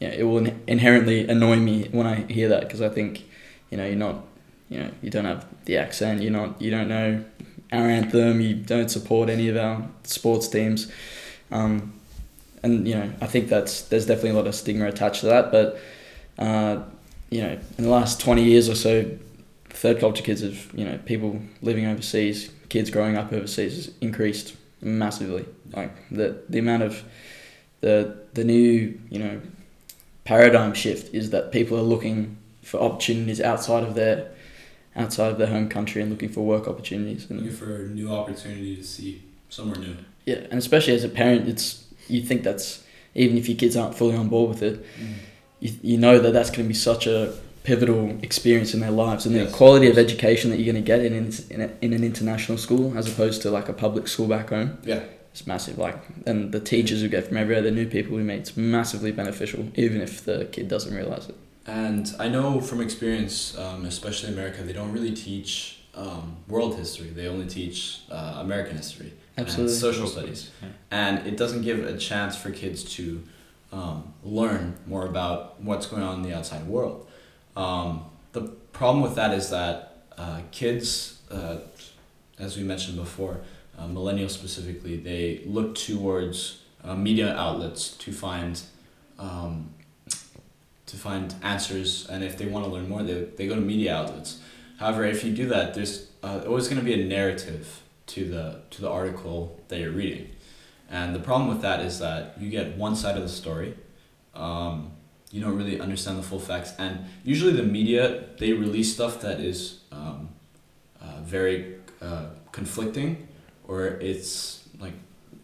yeah, 0.00 0.08
it 0.20 0.22
will 0.22 0.38
in- 0.38 0.60
inherently 0.66 1.28
annoy 1.28 1.56
me 1.56 1.88
when 1.90 2.06
I 2.06 2.16
hear 2.32 2.48
that 2.50 2.60
because 2.60 2.80
I 2.80 2.88
think, 2.88 3.24
you 3.70 3.76
know, 3.76 3.84
you're 3.84 3.96
not, 4.08 4.16
you 4.70 4.78
know, 4.78 4.90
you 5.02 5.10
don't 5.10 5.24
have 5.24 5.44
the 5.64 5.76
accent, 5.76 6.22
you're 6.22 6.32
not, 6.40 6.50
you 6.62 6.70
don't 6.70 6.88
know 6.88 7.24
our 7.72 7.86
anthem, 7.98 8.40
you 8.40 8.54
don't 8.54 8.90
support 8.90 9.28
any 9.28 9.48
of 9.48 9.56
our 9.56 9.88
sports 10.04 10.48
teams, 10.48 10.90
um, 11.50 11.92
and 12.62 12.88
you 12.88 12.94
know, 12.94 13.10
I 13.20 13.26
think 13.26 13.48
that's 13.48 13.82
there's 13.82 14.06
definitely 14.06 14.30
a 14.30 14.34
lot 14.40 14.46
of 14.46 14.54
stigma 14.54 14.86
attached 14.86 15.20
to 15.20 15.26
that. 15.26 15.52
But, 15.52 15.78
uh, 16.38 16.82
you 17.30 17.42
know, 17.42 17.58
in 17.76 17.84
the 17.84 17.90
last 17.90 18.20
twenty 18.20 18.44
years 18.44 18.68
or 18.68 18.74
so, 18.74 19.04
third 19.70 19.98
culture 20.00 20.22
kids 20.22 20.40
have, 20.42 20.58
you 20.74 20.84
know, 20.84 20.98
people 21.04 21.40
living 21.60 21.86
overseas, 21.86 22.50
kids 22.68 22.90
growing 22.90 23.16
up 23.16 23.32
overseas 23.32 23.76
has 23.76 23.94
increased 24.00 24.56
massively. 24.80 25.46
Like 25.72 26.08
the 26.10 26.42
the 26.48 26.58
amount 26.58 26.82
of 26.82 27.04
the 27.80 28.16
the 28.34 28.44
new, 28.44 28.98
you 29.10 29.18
know 29.18 29.40
paradigm 30.28 30.74
shift 30.74 31.14
is 31.14 31.30
that 31.30 31.50
people 31.50 31.78
are 31.78 31.88
looking 31.94 32.36
for 32.62 32.78
opportunities 32.80 33.40
outside 33.40 33.82
of 33.82 33.94
their 33.94 34.30
outside 34.94 35.32
of 35.32 35.38
their 35.38 35.46
home 35.46 35.70
country 35.70 36.02
and 36.02 36.10
looking 36.10 36.28
for 36.28 36.42
work 36.42 36.68
opportunities 36.68 37.30
and 37.30 37.40
Looking 37.40 37.56
for 37.56 37.76
a 37.76 37.88
new 37.88 38.12
opportunity 38.12 38.76
to 38.76 38.84
see 38.84 39.22
somewhere 39.48 39.78
new. 39.78 39.96
yeah 40.26 40.40
and 40.50 40.58
especially 40.58 40.92
as 40.92 41.02
a 41.02 41.08
parent 41.08 41.48
it's 41.48 41.86
you 42.08 42.20
think 42.22 42.42
that's 42.42 42.84
even 43.14 43.38
if 43.38 43.48
your 43.48 43.56
kids 43.56 43.74
aren't 43.74 43.94
fully 43.94 44.16
on 44.16 44.28
board 44.28 44.50
with 44.50 44.62
it 44.62 44.84
mm. 45.00 45.14
you, 45.60 45.72
you 45.82 45.96
know 45.96 46.18
that 46.18 46.32
that's 46.32 46.50
going 46.50 46.64
to 46.64 46.68
be 46.68 46.74
such 46.74 47.06
a 47.06 47.34
pivotal 47.72 48.02
experience 48.22 48.70
in 48.76 48.80
their 48.84 48.90
lives 49.06 49.22
and 49.26 49.34
Yes. 49.34 49.50
the 49.50 49.56
quality 49.60 49.88
of 49.92 49.96
education 50.06 50.46
that 50.50 50.56
you're 50.58 50.72
going 50.72 50.84
to 50.84 50.90
get 50.94 51.00
in, 51.08 51.12
in, 51.20 51.26
in, 51.54 51.60
a, 51.66 51.68
in 51.84 51.90
an 51.98 52.02
international 52.10 52.56
school 52.66 52.86
as 52.98 53.04
opposed 53.12 53.38
to 53.42 53.50
like 53.58 53.68
a 53.68 53.76
public 53.84 54.04
school 54.08 54.26
back 54.36 54.48
home 54.56 54.68
Yeah. 54.92 55.02
it's 55.32 55.44
massive 55.46 55.76
like 55.86 55.98
and 56.30 56.38
the 56.56 56.60
teachers 56.74 56.98
who 57.02 57.08
get 57.16 57.22
from 57.28 57.36
everywhere 57.42 57.62
the 57.70 57.76
new 57.80 57.86
people 57.96 58.12
we 58.20 58.22
meet 58.30 58.40
it's 58.44 58.56
massively 58.56 59.12
beneficial 59.22 59.62
even 59.84 59.98
if 60.08 60.12
the 60.28 60.36
kid 60.54 60.66
doesn't 60.74 60.94
realize 61.00 61.26
it 61.32 61.36
And 61.86 62.04
I 62.24 62.28
know 62.36 62.48
from 62.68 62.78
experience, 62.88 63.36
um, 63.64 63.80
especially 63.94 64.26
in 64.30 64.34
America, 64.38 64.58
they 64.68 64.76
don't 64.80 64.92
really 64.98 65.14
teach 65.28 65.52
um, 66.04 66.26
world 66.52 66.72
history. 66.82 67.08
They 67.18 67.26
only 67.34 67.48
teach 67.60 67.78
uh, 68.10 68.46
American 68.46 68.76
history. 68.82 69.10
Absolutely. 69.40 69.72
and 69.74 69.80
social 69.88 70.06
studies, 70.14 70.40
Yeah. 70.62 70.68
and 71.02 71.14
it 71.30 71.36
doesn't 71.42 71.62
give 71.68 71.78
a 71.94 71.96
chance 72.10 72.34
for 72.42 72.50
kids 72.62 72.78
to 72.96 73.04
um, 73.78 73.98
learn 74.40 74.62
more 74.92 75.04
about 75.12 75.38
what's 75.68 75.86
going 75.92 76.02
on 76.08 76.14
in 76.18 76.22
the 76.28 76.34
outside 76.38 76.62
world. 76.74 76.98
Um, 77.58 78.04
the 78.32 78.42
problem 78.72 79.02
with 79.02 79.16
that 79.16 79.34
is 79.34 79.50
that 79.50 80.04
uh, 80.16 80.42
kids, 80.52 81.20
uh, 81.28 81.56
as 82.38 82.56
we 82.56 82.62
mentioned 82.62 82.96
before, 82.96 83.40
uh, 83.76 83.86
millennials 83.86 84.30
specifically, 84.30 84.96
they 84.96 85.42
look 85.44 85.74
towards 85.74 86.62
uh, 86.84 86.94
media 86.94 87.36
outlets 87.36 87.90
to 87.96 88.12
find 88.12 88.62
um, 89.18 89.74
to 90.86 90.96
find 90.96 91.34
answers, 91.42 92.08
and 92.08 92.22
if 92.24 92.38
they 92.38 92.46
want 92.46 92.64
to 92.64 92.70
learn 92.70 92.88
more, 92.88 93.02
they, 93.02 93.24
they 93.36 93.46
go 93.46 93.56
to 93.56 93.60
media 93.60 93.94
outlets. 93.94 94.38
However, 94.78 95.04
if 95.04 95.22
you 95.22 95.34
do 95.34 95.46
that, 95.48 95.74
there's 95.74 96.06
uh, 96.22 96.44
always 96.46 96.68
going 96.68 96.78
to 96.78 96.84
be 96.84 96.94
a 96.94 97.04
narrative 97.04 97.82
to 98.06 98.24
the 98.28 98.62
to 98.70 98.82
the 98.82 98.88
article 98.88 99.60
that 99.66 99.80
you're 99.80 99.90
reading, 99.90 100.30
and 100.88 101.12
the 101.12 101.20
problem 101.20 101.48
with 101.48 101.62
that 101.62 101.80
is 101.80 101.98
that 101.98 102.40
you 102.40 102.50
get 102.50 102.76
one 102.76 102.94
side 102.94 103.16
of 103.16 103.24
the 103.24 103.28
story. 103.28 103.76
Um, 104.34 104.92
you 105.30 105.40
don't 105.40 105.56
really 105.56 105.80
understand 105.80 106.18
the 106.18 106.22
full 106.22 106.38
facts, 106.40 106.72
and 106.78 107.00
usually 107.24 107.52
the 107.52 107.62
media 107.62 108.24
they 108.38 108.52
release 108.52 108.92
stuff 108.94 109.20
that 109.20 109.40
is 109.40 109.80
um, 109.92 110.28
uh, 111.02 111.20
very 111.22 111.74
uh, 112.00 112.26
conflicting, 112.52 113.28
or 113.66 113.86
it's 113.86 114.66
like 114.80 114.94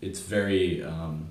it's 0.00 0.20
very 0.20 0.82
um, 0.82 1.28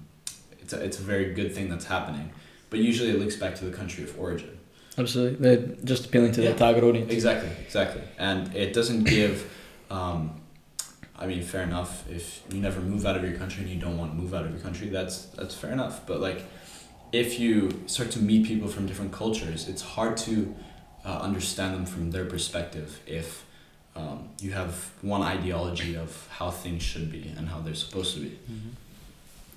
it's 0.61 0.73
a, 0.73 0.83
it's 0.83 0.99
a 0.99 1.03
very 1.03 1.33
good 1.33 1.53
thing 1.55 1.69
that's 1.69 1.85
happening, 1.85 2.31
but 2.69 2.79
usually 2.79 3.09
it 3.09 3.19
links 3.19 3.35
back 3.35 3.55
to 3.55 3.65
the 3.65 3.75
country 3.75 4.03
of 4.03 4.19
origin. 4.19 4.59
Absolutely. 4.97 5.39
They're 5.39 5.75
just 5.83 6.05
appealing 6.05 6.33
to 6.33 6.41
Yeah. 6.41 6.49
their 6.49 6.57
target 6.59 6.83
audience. 6.83 7.11
Exactly, 7.11 7.49
exactly. 7.65 8.03
And 8.19 8.55
it 8.55 8.73
doesn't 8.73 9.05
give, 9.05 9.49
um, 9.89 10.39
I 11.17 11.25
mean, 11.25 11.41
fair 11.41 11.63
enough. 11.63 12.07
If 12.07 12.43
you 12.51 12.59
never 12.61 12.79
move 12.79 13.03
out 13.03 13.17
of 13.17 13.23
your 13.23 13.33
country 13.33 13.63
and 13.63 13.71
you 13.73 13.79
don't 13.81 13.97
want 13.97 14.11
to 14.11 14.15
move 14.17 14.35
out 14.35 14.45
of 14.45 14.51
your 14.51 14.59
country, 14.59 14.89
that's 14.89 15.25
that's 15.37 15.55
fair 15.55 15.71
enough. 15.71 16.05
But 16.05 16.19
like, 16.21 16.43
if 17.13 17.39
you 17.39 17.83
start 17.85 18.11
to 18.11 18.19
meet 18.19 18.45
people 18.45 18.67
from 18.67 18.87
different 18.87 19.13
cultures, 19.13 19.69
it's 19.69 19.83
hard 19.83 20.17
to 20.17 20.53
uh, 21.05 21.19
understand 21.19 21.75
them 21.75 21.85
from 21.85 22.11
their 22.11 22.25
perspective 22.25 22.99
if 23.05 23.45
um, 23.95 24.29
you 24.41 24.51
have 24.51 24.89
one 25.01 25.21
ideology 25.21 25.95
of 25.95 26.27
how 26.31 26.49
things 26.49 26.81
should 26.81 27.11
be 27.11 27.31
and 27.37 27.47
how 27.47 27.59
they're 27.59 27.75
supposed 27.75 28.15
to 28.15 28.21
be. 28.21 28.39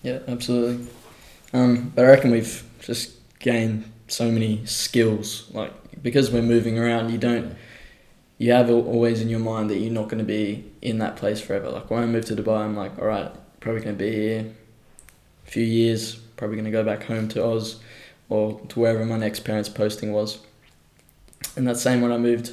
Yeah, 0.03 0.19
absolutely. 0.29 0.87
Um, 1.55 1.93
but 1.95 2.05
I 2.05 2.09
reckon 2.09 2.31
we've 2.31 2.63
just 2.81 3.15
gained 3.39 3.91
so 4.09 4.31
many 4.31 4.67
skills. 4.67 5.49
Like 5.53 5.73
because 6.03 6.31
we're 6.31 6.43
moving 6.43 6.79
around, 6.79 7.11
you 7.11 7.19
don't. 7.19 7.57
You 8.39 8.53
have 8.53 8.69
always 8.69 9.23
in 9.23 9.31
your 9.31 9.41
mind 9.41 9.71
that 9.71 9.79
you're 9.79 9.91
not 9.91 10.11
going 10.11 10.19
to 10.19 10.25
be 10.25 10.71
in 10.83 10.99
that 10.99 11.17
place 11.17 11.41
forever. 11.41 11.71
Like 11.71 11.91
when 11.91 12.03
I 12.03 12.07
moved 12.07 12.29
to 12.29 12.37
Dubai, 12.37 12.65
I'm 12.67 12.77
like, 12.77 12.99
all 12.99 13.07
right, 13.07 13.33
probably 13.61 13.81
going 13.81 13.97
to 13.97 14.05
be 14.05 14.13
here 14.13 14.53
a 15.47 15.51
few 15.51 15.65
years. 15.65 16.21
Probably 16.37 16.57
going 16.57 16.67
to 16.67 16.71
go 16.71 16.85
back 16.85 17.05
home 17.05 17.29
to 17.29 17.45
Oz, 17.45 17.81
or 18.29 18.61
to 18.69 18.81
wherever 18.81 19.05
my 19.05 19.19
next 19.19 19.41
parents' 19.41 19.69
posting 19.69 20.13
was. 20.13 20.39
And 21.57 21.67
that 21.67 21.77
same 21.77 22.01
when 22.01 22.13
I 22.13 22.19
moved 22.19 22.53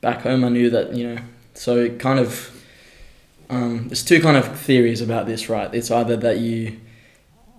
back 0.00 0.22
home, 0.22 0.44
I 0.44 0.48
knew 0.48 0.70
that 0.70 0.94
you 0.94 1.14
know. 1.14 1.22
So 1.54 1.76
it 1.78 1.98
kind 1.98 2.18
of 2.18 2.56
um, 3.50 3.88
there's 3.88 4.04
two 4.04 4.20
kind 4.22 4.36
of 4.36 4.58
theories 4.58 5.00
about 5.00 5.26
this, 5.26 5.48
right? 5.48 5.72
It's 5.74 5.90
either 5.90 6.16
that 6.16 6.38
you 6.38 6.78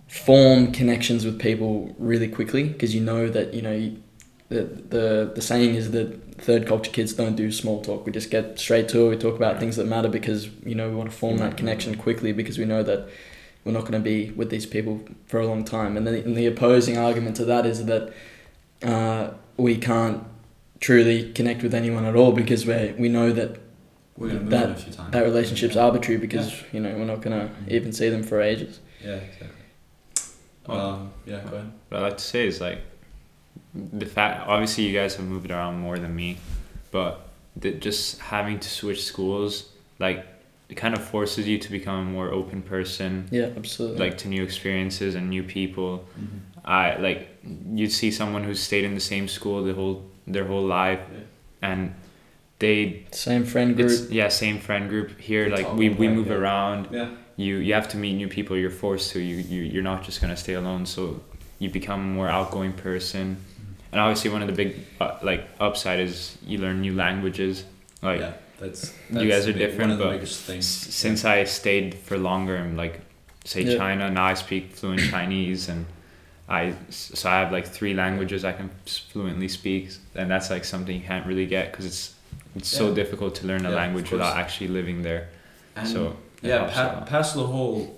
form 0.08 0.72
connections 0.72 1.26
with 1.26 1.40
people 1.40 1.96
really 1.98 2.28
quickly 2.28 2.64
because 2.64 2.94
you 2.94 3.02
know 3.02 3.30
that 3.30 3.54
you 3.54 3.62
know 3.62 3.72
you, 3.72 4.02
the, 4.50 4.64
the 4.64 5.32
the 5.36 5.42
saying 5.42 5.76
is 5.76 5.92
that 5.92 6.36
third 6.36 6.68
culture 6.68 6.92
kids 6.92 7.14
don't 7.14 7.36
do 7.36 7.52
small 7.52 7.82
talk. 7.82 8.06
We 8.06 8.12
just 8.12 8.32
get 8.32 8.58
straight 8.58 8.90
to 8.90 9.06
it. 9.06 9.10
We 9.10 9.18
talk 9.18 9.36
about 9.36 9.60
things 9.60 9.76
that 9.76 9.86
matter 9.86 10.10
because 10.10 10.50
you 10.66 10.76
know 10.76 10.90
we 10.90 10.96
want 10.96 11.12
to 11.12 11.16
form 11.16 11.38
that 11.38 11.58
connection 11.58 11.96
quickly 11.96 12.32
because 12.32 12.58
we 12.58 12.66
know 12.66 12.84
that 12.84 13.10
we're 13.64 13.72
not 13.72 13.82
going 13.82 13.94
to 13.94 14.00
be 14.00 14.32
with 14.32 14.50
these 14.50 14.66
people 14.66 15.02
for 15.28 15.40
a 15.40 15.46
long 15.48 15.64
time. 15.64 15.96
And 15.98 16.06
then 16.08 16.16
and 16.16 16.36
the 16.36 16.48
opposing 16.48 16.98
argument 16.98 17.36
to 17.38 17.46
that 17.46 17.66
is 17.66 17.86
that 17.86 18.14
uh, 18.84 19.32
we 19.58 19.78
can't 19.78 20.24
truly 20.80 21.32
connect 21.34 21.62
with 21.62 21.74
anyone 21.76 22.06
at 22.06 22.16
all 22.16 22.32
because 22.32 22.66
we 22.66 22.94
we 22.98 23.08
know 23.10 23.32
that 23.32 23.60
We're 24.18 24.30
gonna 24.30 24.50
That- 24.50 24.88
in 24.88 24.94
a 24.94 25.12
that 25.12 25.24
relationship's 25.24 25.76
arbitrary 25.78 26.20
because 26.20 26.64
you 26.74 26.80
know 26.80 26.94
we're 26.98 27.06
not 27.06 27.22
going 27.22 27.38
to 27.40 27.50
even 27.76 27.92
see 27.94 28.10
them 28.10 28.24
for 28.24 28.42
ages. 28.42 28.80
Yeah, 29.04 29.16
exactly. 29.16 29.48
Well- 30.68 30.80
Um, 30.80 31.12
yeah, 31.26 31.40
go 31.50 31.56
ahead. 31.58 31.72
What 31.90 32.00
I 32.00 32.02
like 32.04 32.18
to 32.18 32.24
say 32.24 32.48
is 32.48 32.60
like 32.62 32.80
the 33.74 34.06
fact. 34.06 34.48
Obviously, 34.48 34.86
you 34.86 34.94
guys 34.98 35.16
have 35.16 35.26
moved 35.26 35.50
around 35.52 35.80
more 35.80 35.98
than 35.98 36.16
me, 36.16 36.38
but 36.92 37.12
the, 37.56 37.72
just 37.72 38.20
having 38.20 38.60
to 38.60 38.70
switch 38.70 39.04
schools, 39.04 39.70
like, 40.00 40.26
it 40.72 40.76
kind 40.84 40.94
of 40.98 41.02
forces 41.04 41.48
you 41.48 41.58
to 41.66 41.70
become 41.78 41.98
a 42.08 42.10
more 42.18 42.30
open 42.40 42.62
person, 42.62 43.28
Yeah, 43.32 43.50
absolutely. 43.58 44.00
like 44.06 44.18
to 44.20 44.28
new 44.30 44.44
experiences 44.44 45.16
and 45.16 45.30
new 45.30 45.44
people. 45.44 45.92
I 46.64 46.96
like 47.08 47.22
you'd 47.80 47.92
see 47.92 48.10
someone 48.12 48.44
who's 48.44 48.60
stayed 48.70 48.86
in 48.86 48.94
the 48.96 49.06
same 49.14 49.28
school 49.28 49.64
the 49.64 49.74
whole 49.74 49.98
their 50.28 50.46
whole 50.46 50.66
life, 50.82 51.02
and 51.62 51.94
they 52.60 53.06
same 53.12 53.44
friend 53.44 53.76
group. 53.76 53.92
yeah 54.12 54.30
same 54.30 54.60
friend 54.60 54.90
group 54.90 55.20
here. 55.20 55.44
It's 55.46 55.56
Like 55.62 55.74
we, 55.76 55.90
we 55.90 56.08
move 56.08 56.28
yeah. 56.28 56.36
around. 56.40 56.88
Yeah. 56.92 57.10
You 57.38 57.54
you 57.58 57.74
have 57.74 57.88
to 57.90 57.98
meet 57.98 58.14
new 58.14 58.28
people. 58.38 58.56
You're 58.56 58.70
forced 58.86 59.12
to. 59.14 59.20
You 59.20 59.38
you 59.54 59.62
you're 59.74 59.84
not 59.92 60.04
just 60.04 60.22
gonna 60.22 60.38
stay 60.38 60.54
alone. 60.54 60.86
So 60.86 61.02
you 61.60 61.70
become 61.70 62.00
a 62.00 62.14
more 62.20 62.30
outgoing 62.30 62.74
person. 62.74 63.26
And 63.92 64.00
obviously, 64.00 64.30
one 64.32 64.42
of 64.46 64.48
the 64.48 64.58
big 64.64 64.72
uh, 65.02 65.18
like 65.24 65.42
upside 65.60 66.00
is 66.00 66.38
you 66.46 66.58
learn 66.60 66.80
new 66.82 66.94
languages. 67.06 67.66
Like 68.02 68.22
yeah, 68.62 68.68
that's, 68.68 68.94
you 69.10 69.30
guys 69.30 69.48
are 69.48 69.54
big- 69.54 69.60
different, 69.60 69.82
One 69.82 69.92
of 69.92 69.98
the 69.98 70.04
but 70.06 70.12
biggest 70.12 70.40
s- 70.42 70.46
things. 70.46 70.66
since 70.68 71.26
I 71.26 71.44
stayed 71.46 71.96
for 71.96 72.18
longer, 72.18 72.58
I'm 72.58 72.78
like, 72.78 73.02
say 73.46 73.64
Yeah. 73.64 73.78
China. 73.78 74.10
Now 74.12 74.26
I 74.26 74.34
speak 74.36 74.72
fluent 74.76 75.02
Chinese, 75.10 75.68
and 75.70 75.86
I 76.48 76.74
so 76.90 77.30
I 77.30 77.40
have 77.40 77.52
like 77.52 77.66
three 77.68 77.94
languages 77.94 78.44
I 78.46 78.52
can 78.54 78.70
fluently 78.86 79.48
speak, 79.48 79.90
and 80.16 80.30
that's 80.30 80.50
like 80.50 80.66
something 80.66 80.96
you 80.96 81.06
can't 81.08 81.26
really 81.26 81.46
get 81.48 81.72
because 81.72 81.86
it's 81.86 82.16
it's 82.56 82.68
so 82.70 82.94
difficult 82.94 83.36
to 83.36 83.48
learn 83.48 83.66
a 83.66 83.70
Yeah, 83.70 83.76
language 83.76 84.12
without 84.12 84.36
actually 84.38 84.68
living 84.68 85.02
there. 85.04 85.30
And 85.76 85.88
so 85.88 86.18
yeah, 86.44 86.70
pa- 86.70 87.06
past 87.06 87.34
the 87.36 87.44
whole, 87.48 87.98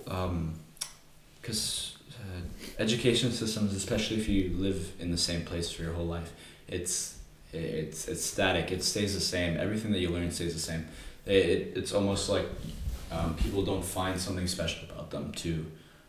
because 1.42 1.98
uh, 2.20 2.42
education 2.80 3.32
systems, 3.32 3.74
especially 3.74 4.18
if 4.18 4.30
you 4.30 4.52
live 4.58 4.92
in 5.00 5.12
the 5.12 5.18
same 5.18 5.44
place 5.44 5.72
for 5.72 5.82
your 5.84 5.94
whole 5.94 6.06
life, 6.06 6.32
it's 6.68 7.18
it's 7.54 8.08
it's 8.08 8.24
static. 8.24 8.72
It 8.72 8.84
stays 8.84 9.14
the 9.14 9.22
same. 9.22 9.58
Everything 9.58 9.92
that 9.92 10.00
you 10.00 10.10
learn 10.10 10.32
stays 10.32 10.54
the 10.54 10.60
same. 10.60 10.88
It, 11.26 11.32
it 11.32 11.78
it's 11.78 11.94
almost 11.94 12.30
like 12.30 12.46
um, 13.12 13.36
people 13.36 13.64
don't 13.64 13.86
find 13.86 14.20
something 14.20 14.48
special 14.48 14.90
about 14.90 15.12
them 15.12 15.32
too, 15.32 15.66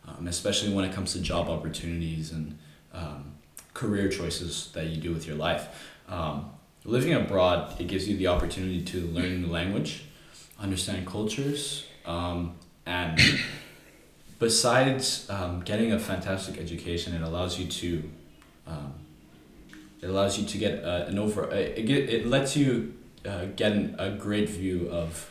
um, 0.07 0.27
especially 0.27 0.73
when 0.73 0.85
it 0.85 0.93
comes 0.93 1.13
to 1.13 1.21
job 1.21 1.49
opportunities 1.49 2.31
and 2.31 2.57
um, 2.93 3.33
career 3.73 4.09
choices 4.09 4.71
that 4.73 4.87
you 4.87 5.01
do 5.01 5.13
with 5.13 5.27
your 5.27 5.35
life. 5.35 5.67
Um, 6.09 6.51
living 6.83 7.13
abroad, 7.13 7.79
it 7.79 7.87
gives 7.87 8.07
you 8.07 8.17
the 8.17 8.27
opportunity 8.27 8.83
to 8.83 9.01
learn 9.07 9.41
new 9.41 9.47
language, 9.47 10.05
understand 10.59 11.05
cultures, 11.05 11.85
um, 12.05 12.55
and 12.85 13.19
besides 14.39 15.29
um, 15.29 15.61
getting 15.61 15.91
a 15.91 15.99
fantastic 15.99 16.57
education, 16.57 17.13
it 17.13 17.21
allows 17.21 17.59
you 17.59 17.67
to 17.67 18.09
it 20.01 20.09
allows 20.09 20.37
you 20.37 20.45
to 20.45 20.57
get 20.57 20.83
uh, 20.83 21.05
an 21.07 21.17
over 21.17 21.51
uh, 21.51 21.55
it, 21.55 21.85
get, 21.85 22.09
it 22.09 22.27
lets 22.27 22.55
you 22.55 22.93
uh, 23.25 23.45
get 23.55 23.71
an, 23.71 23.95
a 23.97 24.11
great 24.11 24.49
view 24.49 24.89
of 24.91 25.29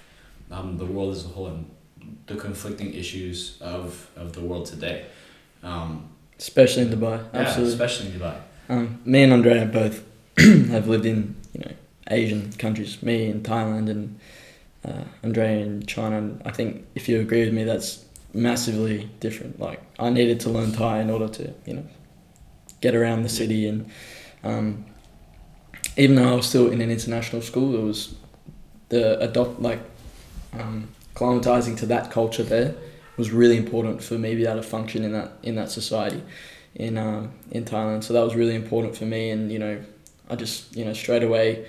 um, 0.50 0.78
the 0.78 0.86
world 0.86 1.12
as 1.12 1.24
a 1.24 1.28
whole 1.28 1.46
and 1.46 1.70
the 2.26 2.36
conflicting 2.36 2.94
issues 2.94 3.58
of, 3.60 4.10
of 4.16 4.32
the 4.32 4.40
world 4.40 4.66
today. 4.66 5.06
Um, 5.62 6.08
especially 6.38 6.82
in 6.82 6.88
Dubai. 6.90 7.24
yeah, 7.32 7.40
Absolutely. 7.40 7.72
especially 7.72 8.06
in 8.12 8.20
Dubai. 8.20 8.36
Um, 8.68 9.00
me 9.04 9.22
and 9.22 9.32
Andrea 9.32 9.66
both 9.66 10.04
have 10.38 10.88
lived 10.88 11.06
in 11.06 11.36
you 11.52 11.60
know 11.60 11.72
Asian 12.10 12.52
countries. 12.52 13.02
Me 13.02 13.26
in 13.26 13.42
Thailand 13.42 13.90
and 13.90 14.18
uh, 14.84 15.04
Andrea 15.22 15.64
in 15.64 15.86
China. 15.86 16.18
And 16.18 16.42
I 16.44 16.50
think 16.50 16.86
if 16.94 17.08
you 17.08 17.20
agree 17.20 17.44
with 17.44 17.54
me, 17.54 17.64
that's 17.64 18.04
massively 18.32 19.08
different. 19.20 19.60
Like 19.60 19.82
I 19.98 20.10
needed 20.10 20.40
to 20.40 20.50
learn 20.50 20.72
Thai 20.72 21.00
in 21.00 21.10
order 21.10 21.28
to 21.28 21.54
you 21.66 21.74
know 21.74 21.84
get 22.80 22.94
around 22.94 23.22
the 23.22 23.28
city 23.28 23.66
and 23.66 23.90
um, 24.44 24.84
even 25.96 26.16
though 26.16 26.32
I 26.32 26.34
was 26.34 26.48
still 26.48 26.70
in 26.70 26.80
an 26.80 26.90
international 26.90 27.42
school, 27.42 27.74
it 27.74 27.82
was 27.82 28.14
the 28.88 29.18
adopt 29.20 29.60
like 29.60 29.80
um, 30.52 30.88
climatizing 31.14 31.76
to 31.78 31.86
that 31.86 32.10
culture 32.10 32.42
there 32.42 32.74
was 33.16 33.30
really 33.30 33.56
important 33.56 34.02
for 34.02 34.14
me 34.14 34.30
to 34.30 34.36
be 34.36 34.44
able 34.44 34.56
to 34.56 34.62
function 34.62 35.04
in 35.04 35.12
that 35.12 35.32
in 35.42 35.54
that 35.54 35.70
society 35.70 36.22
in 36.74 36.98
um, 36.98 37.32
in 37.50 37.64
Thailand. 37.64 38.04
So 38.04 38.12
that 38.14 38.22
was 38.22 38.34
really 38.34 38.54
important 38.54 38.96
for 38.96 39.04
me, 39.04 39.30
and 39.30 39.52
you 39.52 39.58
know, 39.58 39.82
I 40.28 40.36
just 40.36 40.74
you 40.76 40.84
know 40.84 40.92
straight 40.92 41.22
away, 41.22 41.66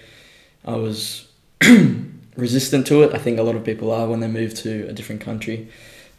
I 0.66 0.76
was 0.76 1.28
resistant 2.36 2.88
to 2.88 3.04
it. 3.04 3.14
I 3.14 3.18
think 3.18 3.40
a 3.40 3.44
lot 3.44 3.56
of 3.56 3.64
people 3.64 3.92
are 3.92 4.08
when 4.08 4.20
they 4.20 4.28
move 4.28 4.54
to 4.56 4.88
a 4.88 4.94
different 4.94 5.22
country. 5.22 5.70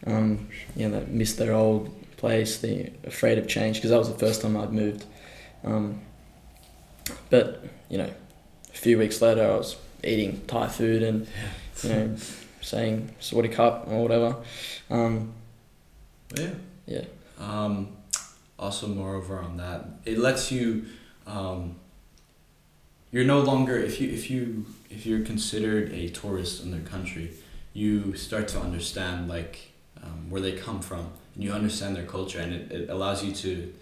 Um, 0.06 0.48
you 0.76 0.88
know, 0.88 1.00
they 1.00 1.06
miss 1.06 1.34
their 1.34 1.52
old 1.52 1.90
place. 2.16 2.58
They're 2.58 2.90
afraid 3.04 3.38
of 3.38 3.48
change 3.48 3.76
because 3.76 3.90
that 3.90 3.98
was 3.98 4.08
the 4.08 4.18
first 4.18 4.42
time 4.42 4.56
I'd 4.56 4.72
moved. 4.72 5.04
Um, 5.64 6.00
but 7.30 7.64
you 7.88 7.98
know, 7.98 8.10
a 8.72 8.76
few 8.76 8.98
weeks 8.98 9.20
later, 9.22 9.44
I 9.44 9.56
was 9.56 9.76
eating 10.04 10.42
Thai 10.46 10.68
food 10.68 11.02
and 11.02 11.26
you 11.82 11.88
know 11.90 12.16
saying 12.60 13.14
"Sorry 13.20 13.48
cup" 13.48 13.86
or 13.88 14.02
whatever. 14.02 14.36
Um, 14.90 15.32
Yeah. 16.36 16.50
Yeah. 16.86 17.04
Um, 17.38 17.88
also, 18.58 18.86
moreover 18.86 19.38
on 19.38 19.56
that, 19.58 19.84
it 20.04 20.18
lets 20.18 20.50
you. 20.50 20.86
Um, 21.26 21.76
you're 23.12 23.24
no 23.24 23.40
longer 23.40 23.76
if 23.76 24.00
you 24.00 24.08
if 24.10 24.30
you 24.30 24.66
if 24.90 25.06
you're 25.06 25.24
considered 25.24 25.92
a 25.92 26.08
tourist 26.08 26.62
in 26.62 26.70
their 26.70 26.80
country, 26.80 27.32
you 27.72 28.14
start 28.14 28.48
to 28.48 28.60
understand 28.60 29.28
like 29.28 29.72
um, 30.02 30.30
where 30.30 30.40
they 30.40 30.52
come 30.52 30.80
from 30.80 31.10
and 31.34 31.44
you 31.44 31.52
understand 31.52 31.96
their 31.96 32.04
culture 32.06 32.38
and 32.40 32.52
it, 32.52 32.72
it 32.72 32.90
allows 32.90 33.24
you 33.24 33.32
to 33.32 33.72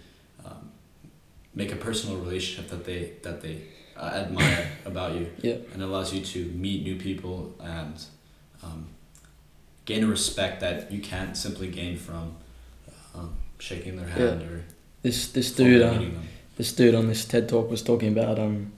um, 0.45 0.71
make 1.55 1.73
a 1.73 1.77
personal 1.77 2.17
relationship 2.19 2.71
that 2.71 2.85
they 2.85 3.13
that 3.23 3.41
they 3.41 3.63
uh, 3.97 4.11
admire 4.25 4.69
about 4.85 5.15
you 5.15 5.31
Yeah. 5.43 5.57
and 5.73 5.83
allows 5.83 6.13
you 6.13 6.21
to 6.21 6.45
meet 6.53 6.83
new 6.83 6.97
people 6.97 7.55
and 7.61 8.03
um, 8.63 8.89
gain 9.85 10.05
a 10.05 10.07
respect 10.07 10.61
that 10.61 10.91
you 10.91 11.01
can't 11.01 11.37
simply 11.37 11.69
gain 11.69 11.97
from 11.97 12.37
um, 13.15 13.35
shaking 13.59 13.97
their 13.97 14.09
hand 14.09 14.43
or 14.43 14.65
this 15.03 15.29
this 15.29 15.53
dude, 15.53 15.83
uh, 15.83 16.01
this 16.57 16.73
dude 16.73 16.95
on 16.95 17.09
this 17.09 17.25
TED 17.27 17.49
talk 17.49 17.71
was 17.71 17.83
talking 17.83 18.09
about. 18.17 18.39
Um, 18.39 18.73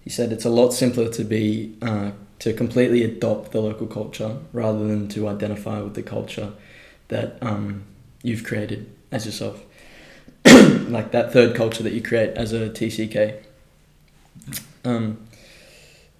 he 0.00 0.10
said 0.10 0.30
it's 0.30 0.44
a 0.44 0.50
lot 0.50 0.72
simpler 0.72 1.08
to 1.10 1.24
be 1.24 1.74
uh, 1.82 2.10
to 2.40 2.52
completely 2.52 3.02
adopt 3.02 3.52
the 3.52 3.60
local 3.60 3.86
culture 3.86 4.36
rather 4.52 4.86
than 4.86 5.08
to 5.08 5.26
identify 5.28 5.80
with 5.80 5.94
the 5.94 6.02
culture 6.02 6.52
that 7.08 7.38
um, 7.42 7.84
you've 8.22 8.44
created 8.44 8.92
as 9.10 9.24
yourself. 9.24 9.62
like 10.88 11.12
that 11.12 11.32
third 11.32 11.54
culture 11.54 11.82
that 11.82 11.92
you 11.92 12.02
create 12.02 12.30
as 12.36 12.52
a 12.52 12.70
TCK. 12.70 13.42
Um, 14.84 15.18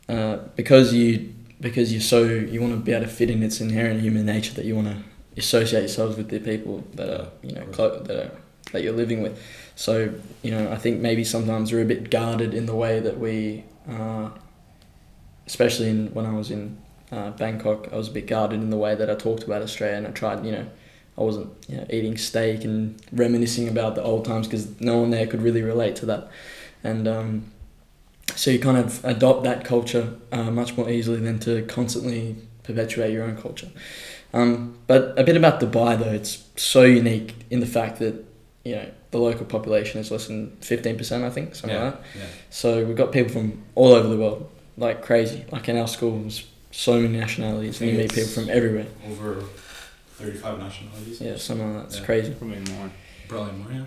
uh, 0.09 0.38
because 0.56 0.92
you 0.92 1.33
because 1.61 1.92
you're 1.92 2.00
so 2.00 2.25
you 2.25 2.61
want 2.61 2.73
to 2.73 2.80
be 2.80 2.92
able 2.92 3.04
to 3.04 3.11
fit 3.11 3.30
in. 3.30 3.42
It's 3.42 3.61
inherent 3.61 4.00
human 4.00 4.26
nature 4.26 4.54
that 4.54 4.64
you 4.64 4.75
want 4.75 4.88
to 4.88 5.02
associate 5.37 5.80
yourselves 5.80 6.16
with 6.16 6.28
the 6.28 6.40
people 6.40 6.85
that 6.95 7.09
are 7.09 7.28
you 7.42 7.52
know 7.52 7.64
clo- 7.66 8.00
that 8.00 8.16
are 8.16 8.30
that 8.73 8.83
you're 8.83 8.92
living 8.92 9.23
with. 9.23 9.40
So 9.75 10.12
you 10.42 10.50
know, 10.50 10.71
I 10.71 10.76
think 10.76 11.00
maybe 11.00 11.25
sometimes 11.25 11.73
we're 11.73 11.83
a 11.83 11.87
bit 11.87 12.11
guarded 12.11 12.54
in 12.54 12.66
the 12.66 12.75
way 12.75 13.00
that 13.00 13.18
we, 13.18 13.64
uh, 13.88 14.30
especially 15.47 15.88
in 15.88 16.12
when 16.14 16.26
I 16.26 16.33
was 16.33 16.50
in 16.50 16.78
uh, 17.12 17.30
Bangkok, 17.30 17.88
I 17.92 17.97
was 17.97 18.09
a 18.09 18.12
bit 18.12 18.26
guarded 18.26 18.61
in 18.61 18.71
the 18.71 18.76
way 18.76 18.95
that 18.95 19.11
I 19.11 19.14
talked 19.14 19.45
about 19.45 19.62
Australia, 19.62 19.97
and 19.97 20.06
I 20.06 20.11
tried, 20.11 20.45
you 20.45 20.52
know, 20.52 20.66
I 21.18 21.23
wasn't 21.23 21.50
you 21.68 21.78
know, 21.78 21.87
eating 21.90 22.16
steak 22.16 22.64
and 22.64 23.00
reminiscing 23.12 23.68
about 23.68 23.94
the 23.94 24.02
old 24.02 24.25
times 24.25 24.46
because 24.46 24.80
no 24.80 24.99
one 24.99 25.11
there 25.11 25.26
could 25.26 25.42
really 25.42 25.62
relate 25.62 25.96
to 25.96 26.06
that, 26.06 26.30
and 26.85 27.08
um, 27.08 27.52
so 28.35 28.50
you 28.50 28.58
kind 28.58 28.76
of 28.76 29.04
adopt 29.04 29.44
that 29.44 29.64
culture 29.64 30.14
uh, 30.32 30.50
much 30.50 30.76
more 30.76 30.90
easily 30.90 31.20
than 31.20 31.38
to 31.40 31.62
constantly 31.66 32.37
perpetuate 32.64 33.12
your 33.12 33.25
own 33.25 33.37
culture. 33.37 33.68
Um, 34.35 34.76
but 34.87 35.18
a 35.18 35.25
bit 35.25 35.37
about 35.37 35.61
Dubai 35.61 35.99
though, 35.99 36.12
it's 36.12 36.44
so 36.56 36.82
unique 36.82 37.35
in 37.50 37.61
the 37.61 37.66
fact 37.66 37.99
that 38.00 38.25
you 38.64 38.75
know 38.75 38.90
the 39.12 39.18
local 39.18 39.46
population 39.46 40.00
is 40.00 40.11
less 40.11 40.26
than 40.26 40.56
fifteen 40.61 40.99
percent, 40.99 41.25
I 41.25 41.30
think, 41.30 41.54
something 41.54 41.76
yeah, 41.76 41.85
like 41.85 41.94
that. 41.94 42.02
yeah. 42.18 42.26
So 42.50 42.85
we've 42.85 42.96
got 42.96 43.12
people 43.12 43.32
from 43.32 43.62
all 43.75 43.92
over 43.92 44.08
the 44.08 44.18
world, 44.18 44.50
like 44.76 45.02
crazy. 45.02 45.44
Like 45.50 45.68
in 45.68 45.78
our 45.78 45.88
schools, 45.88 46.44
so 46.70 47.00
many 47.00 47.16
nationalities, 47.16 47.80
and 47.80 47.90
you 47.90 47.99
meet 47.99 48.12
people 48.12 48.30
from 48.30 48.50
everywhere. 48.50 48.87
Over 49.08 49.44
35 50.18 50.58
nationalities. 50.58 51.20
Yeah, 51.20 51.37
something 51.37 51.66
like 51.75 51.82
that. 51.82 51.87
It's 51.88 51.99
Yeah. 52.00 52.04
crazy. 52.06 52.32
Probably 52.35 52.61
more. 52.73 52.90
Probably 53.28 53.52
more, 53.52 53.73
yeah. 53.73 53.87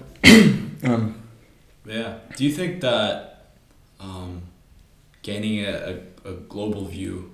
Um, 0.84 1.16
Yeah. 1.86 2.18
Do 2.38 2.44
you 2.46 2.52
think 2.52 2.82
that 2.82 3.48
um, 4.00 4.44
gaining 5.24 5.66
a, 5.66 6.00
a, 6.26 6.30
a 6.30 6.34
global 6.34 6.86
view 6.86 7.32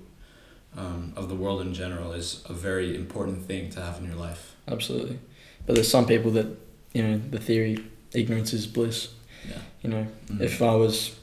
um, 0.76 1.12
of 1.16 1.28
the 1.28 1.34
world 1.34 1.60
in 1.60 1.72
general 1.74 2.12
is 2.12 2.42
a 2.48 2.52
very 2.52 2.96
important 2.96 3.44
thing 3.46 3.70
to 3.70 3.80
have 3.80 3.98
in 3.98 4.06
your 4.06 4.16
life? 4.16 4.54
absolutely. 4.68 5.18
But 5.66 5.74
there's 5.74 5.88
some 5.90 6.06
people 6.06 6.30
that 6.32 6.46
you 6.92 7.02
know 7.02 7.18
the 7.30 7.38
theory 7.38 7.84
ignorance 8.12 8.52
is 8.52 8.66
bliss. 8.66 9.08
Yeah. 9.48 9.58
You 9.82 9.90
know, 9.90 10.06
Mhm. 10.28 10.40
if 10.40 10.60
I 10.62 10.74
was, 10.74 11.14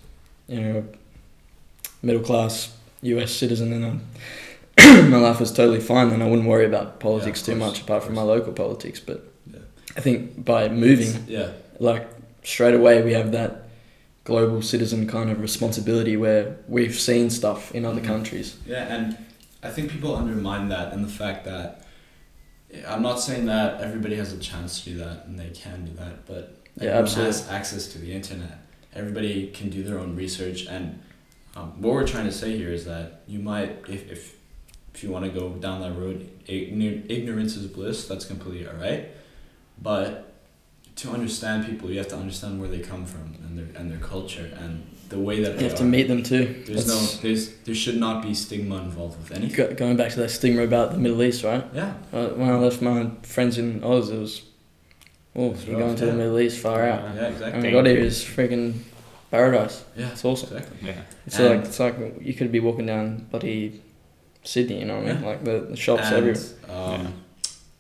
you 0.48 0.62
know, 0.62 0.78
a 2.04 2.06
middle 2.06 2.22
class 2.22 2.70
U.S. 3.02 3.32
citizen 3.32 3.74
and 3.74 3.84
um, 3.86 4.02
my 5.10 5.18
life 5.18 5.40
was 5.40 5.52
totally 5.52 5.80
fine, 5.80 6.10
then 6.10 6.22
I 6.22 6.28
wouldn't 6.28 6.48
worry 6.48 6.66
about 6.66 7.00
politics 7.00 7.40
of 7.42 7.46
too 7.48 7.60
course, 7.60 7.72
much, 7.74 7.82
apart 7.82 8.04
from 8.04 8.16
my 8.16 8.22
local 8.22 8.54
politics. 8.54 9.00
But 9.00 9.30
Yeah. 9.52 9.60
I 9.98 10.02
think 10.02 10.44
by 10.46 10.70
moving, 10.70 11.24
Yeah. 11.28 11.50
like 11.80 12.08
straight 12.44 12.76
away, 12.76 13.02
we 13.04 13.14
have 13.14 13.32
that 13.32 13.70
global 14.24 14.62
citizen 14.62 15.08
kind 15.08 15.30
of 15.30 15.42
responsibility 15.42 16.16
where 16.18 16.56
we've 16.68 16.96
seen 17.00 17.30
stuff 17.30 17.74
in 17.76 17.86
other 17.86 18.02
Mhm. 18.02 18.06
countries. 18.06 18.56
Yeah, 18.66 18.94
and 18.96 19.18
I 19.62 19.70
think 19.70 19.92
people 19.92 20.16
undermine 20.16 20.70
that 20.70 20.94
and 20.94 21.04
the 21.04 21.10
fact 21.12 21.46
that 21.46 21.82
I'm 22.88 23.04
not 23.04 23.20
saying 23.20 23.46
that 23.46 23.82
everybody 23.82 24.16
has 24.16 24.34
a 24.34 24.38
chance 24.38 24.82
to 24.84 24.90
do 24.92 24.98
that 24.98 25.26
and 25.28 25.38
they 25.40 25.50
can 25.54 25.86
do 25.86 25.92
that, 25.98 26.26
but 26.26 26.56
Yeah, 26.78 26.86
everyone 26.88 27.04
absolutely. 27.04 27.32
has 27.34 27.50
access 27.50 27.88
to 27.90 28.00
the 28.00 28.12
internet. 28.14 28.58
Everybody 28.96 29.48
can 29.54 29.70
do 29.70 29.84
their 29.84 30.00
own 30.00 30.16
research, 30.16 30.66
and 30.68 31.00
um, 31.56 31.74
what 31.82 31.94
we're 31.94 32.08
trying 32.08 32.26
to 32.26 32.32
say 32.32 32.58
here 32.58 32.72
is 32.72 32.86
that 32.86 33.22
you 33.28 33.38
might, 33.40 33.72
if 33.88 34.12
if, 34.12 34.34
if 34.94 35.04
you 35.04 35.10
want 35.10 35.26
to 35.26 35.32
go 35.32 35.50
down 35.50 35.82
that 35.82 35.94
road, 36.00 36.28
ignorance 36.48 37.56
is 37.56 37.68
bliss. 37.68 38.08
That's 38.08 38.26
completely 38.26 38.68
all 38.68 38.76
right, 38.76 39.10
but 39.82 40.30
to 40.98 41.10
understand 41.12 41.66
people, 41.66 41.90
you 41.92 41.98
have 41.98 42.08
to 42.10 42.16
understand 42.18 42.60
where 42.60 42.70
they 42.70 42.80
come 42.80 43.06
from 43.06 43.36
and 43.46 43.58
their 43.58 43.82
and 43.82 43.92
their 43.92 44.00
culture 44.00 44.52
and 44.60 44.84
the 45.10 45.20
way 45.20 45.42
that 45.44 45.54
You 45.54 45.58
they 45.60 45.64
have 45.70 45.78
to 45.78 45.84
meet 45.84 46.08
them 46.08 46.24
too. 46.24 46.64
There's 46.66 46.86
That's- 46.86 47.16
no, 47.16 47.22
there's, 47.22 47.50
there 47.66 47.76
should 47.76 47.98
not 47.98 48.24
be 48.24 48.34
stigma 48.34 48.78
involved 48.78 49.18
with 49.20 49.32
anything. 49.38 49.56
go- 49.56 49.74
going 49.76 49.96
back 49.98 50.12
to 50.14 50.20
that 50.22 50.30
stigma 50.32 50.64
about 50.64 50.92
the 50.92 50.98
Middle 50.98 51.22
East, 51.22 51.44
right? 51.44 51.64
Yeah, 51.74 51.94
Uh, 52.12 52.30
when 52.30 52.50
I 52.50 52.58
left 52.58 52.82
my 52.82 53.10
friends 53.22 53.58
in 53.60 53.84
Oz, 53.84 54.10
it 54.10 54.18
was, 54.18 54.42
oh, 55.36 55.52
It's 55.52 55.66
you're 55.66 55.78
rough, 55.78 55.86
going 55.88 55.96
to 55.98 56.06
the. 56.08 56.14
Middle 56.14 56.40
East, 56.40 56.58
far 56.60 56.84
out. 56.88 57.02
yeah, 57.04 57.10
And 57.10 57.20
exactly. 57.34 57.58
we 57.58 57.62
Thank 57.64 57.74
got 57.74 57.86
here 57.86 58.00
you. 58.00 58.06
is 58.06 58.24
freaking 58.24 58.74
paradise. 59.30 59.84
Yeah, 59.96 60.10
It's 60.14 60.26
awesome. 60.26 60.56
exactly. 60.58 60.88
Yeah. 60.88 61.02
It's 61.28 61.38
And- 61.40 61.50
like 61.50 61.66
it's 61.66 61.80
like 61.80 61.96
you 62.22 62.34
could 62.34 62.52
be 62.52 62.60
walking 62.60 62.86
down 62.88 63.28
bloody 63.30 63.82
Sydney, 64.44 64.80
you 64.80 64.86
know 64.86 64.98
what 65.00 65.08
I 65.08 65.14
mean? 65.14 65.22
Yeah. 65.24 65.30
Like 65.30 65.44
the, 65.44 65.60
the 65.72 65.76
shops 65.78 66.04
And, 66.08 66.16
everywhere. 66.16 66.44
um, 66.70 67.14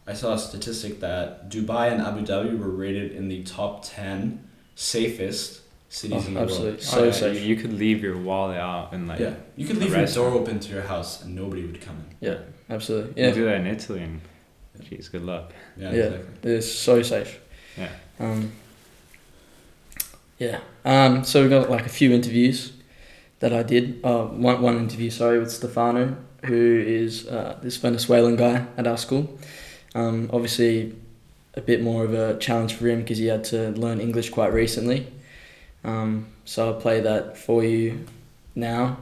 I 0.08 0.14
saw 0.14 0.34
a 0.34 0.38
statistic 0.40 1.00
that 1.02 1.50
Dubai 1.50 1.92
and 1.92 2.02
Abu 2.02 2.22
Dhabi 2.26 2.58
were 2.58 2.70
rated 2.70 3.12
in 3.14 3.28
the 3.30 3.44
top 3.44 3.84
ten 3.84 4.44
safest 4.76 5.62
cities 5.90 6.24
Oh, 6.26 6.28
in 6.28 6.34
the 6.34 6.40
absolutely. 6.42 6.70
world. 6.72 6.82
So 6.82 7.02
Oh, 7.02 7.04
yeah, 7.06 7.12
safe. 7.12 7.42
You, 7.42 7.56
you 7.56 7.56
could 7.62 7.74
leave 7.74 8.02
your 8.04 8.18
wallet 8.18 8.58
out 8.58 8.94
and 8.94 9.08
like 9.08 9.20
yeah, 9.20 9.36
you 9.56 9.66
could 9.68 9.78
leave 9.78 9.90
your 9.90 9.98
door 9.98 10.02
restaurant. 10.06 10.36
open 10.36 10.60
to 10.60 10.74
your 10.74 10.82
house 10.82 11.24
and 11.24 11.36
nobody 11.36 11.64
would 11.66 11.80
come 11.82 11.96
in. 11.98 12.28
Yeah, 12.30 12.38
absolutely. 12.70 13.14
Yeah, 13.16 13.24
you 13.24 13.30
Yeah, 13.30 13.36
do 13.36 13.46
that 13.46 13.56
in 13.62 13.68
Italy 13.68 14.02
and 14.04 14.22
jeez, 14.82 15.12
good 15.12 15.22
luck. 15.24 15.54
Yeah, 15.78 15.92
Yeah. 15.94 16.04
exactly. 16.06 16.52
it's 16.54 16.72
so 16.72 17.02
safe. 17.02 17.40
Yeah. 17.78 17.90
Um, 18.20 18.52
yeah. 20.40 20.60
Um, 20.86 21.24
so 21.24 21.44
we 21.44 21.50
got 21.50 21.70
like 21.70 21.86
a 21.86 21.90
few 21.90 22.12
interviews 22.12 22.74
that 23.40 23.54
I 23.54 23.64
did. 23.64 24.00
Uh, 24.04 24.26
one 24.26 24.62
one 24.62 24.78
interview, 24.78 25.10
sorry, 25.10 25.40
with 25.40 25.52
Stefano, 25.52 26.18
who 26.46 26.84
is 26.86 27.28
uh, 27.28 27.60
this 27.62 27.78
Venezuelan 27.78 28.36
guy 28.36 28.66
at 28.78 28.88
our 28.88 28.98
school. 28.98 29.40
Um, 29.96 30.30
obviously, 30.34 30.96
a 31.56 31.62
bit 31.62 31.82
more 31.82 32.04
of 32.04 32.14
a 32.14 32.38
challenge 32.40 32.74
for 32.74 32.88
him 32.88 33.02
because 33.02 33.18
he 33.18 33.28
had 33.28 33.44
to 33.46 33.72
learn 33.72 34.00
English 34.02 34.30
quite 34.30 34.54
recently. 34.54 35.08
Um, 35.84 36.28
so 36.46 36.68
I'll 36.68 36.82
play 36.82 37.02
that 37.02 37.38
for 37.38 37.64
you 37.64 38.06
now. 38.56 38.98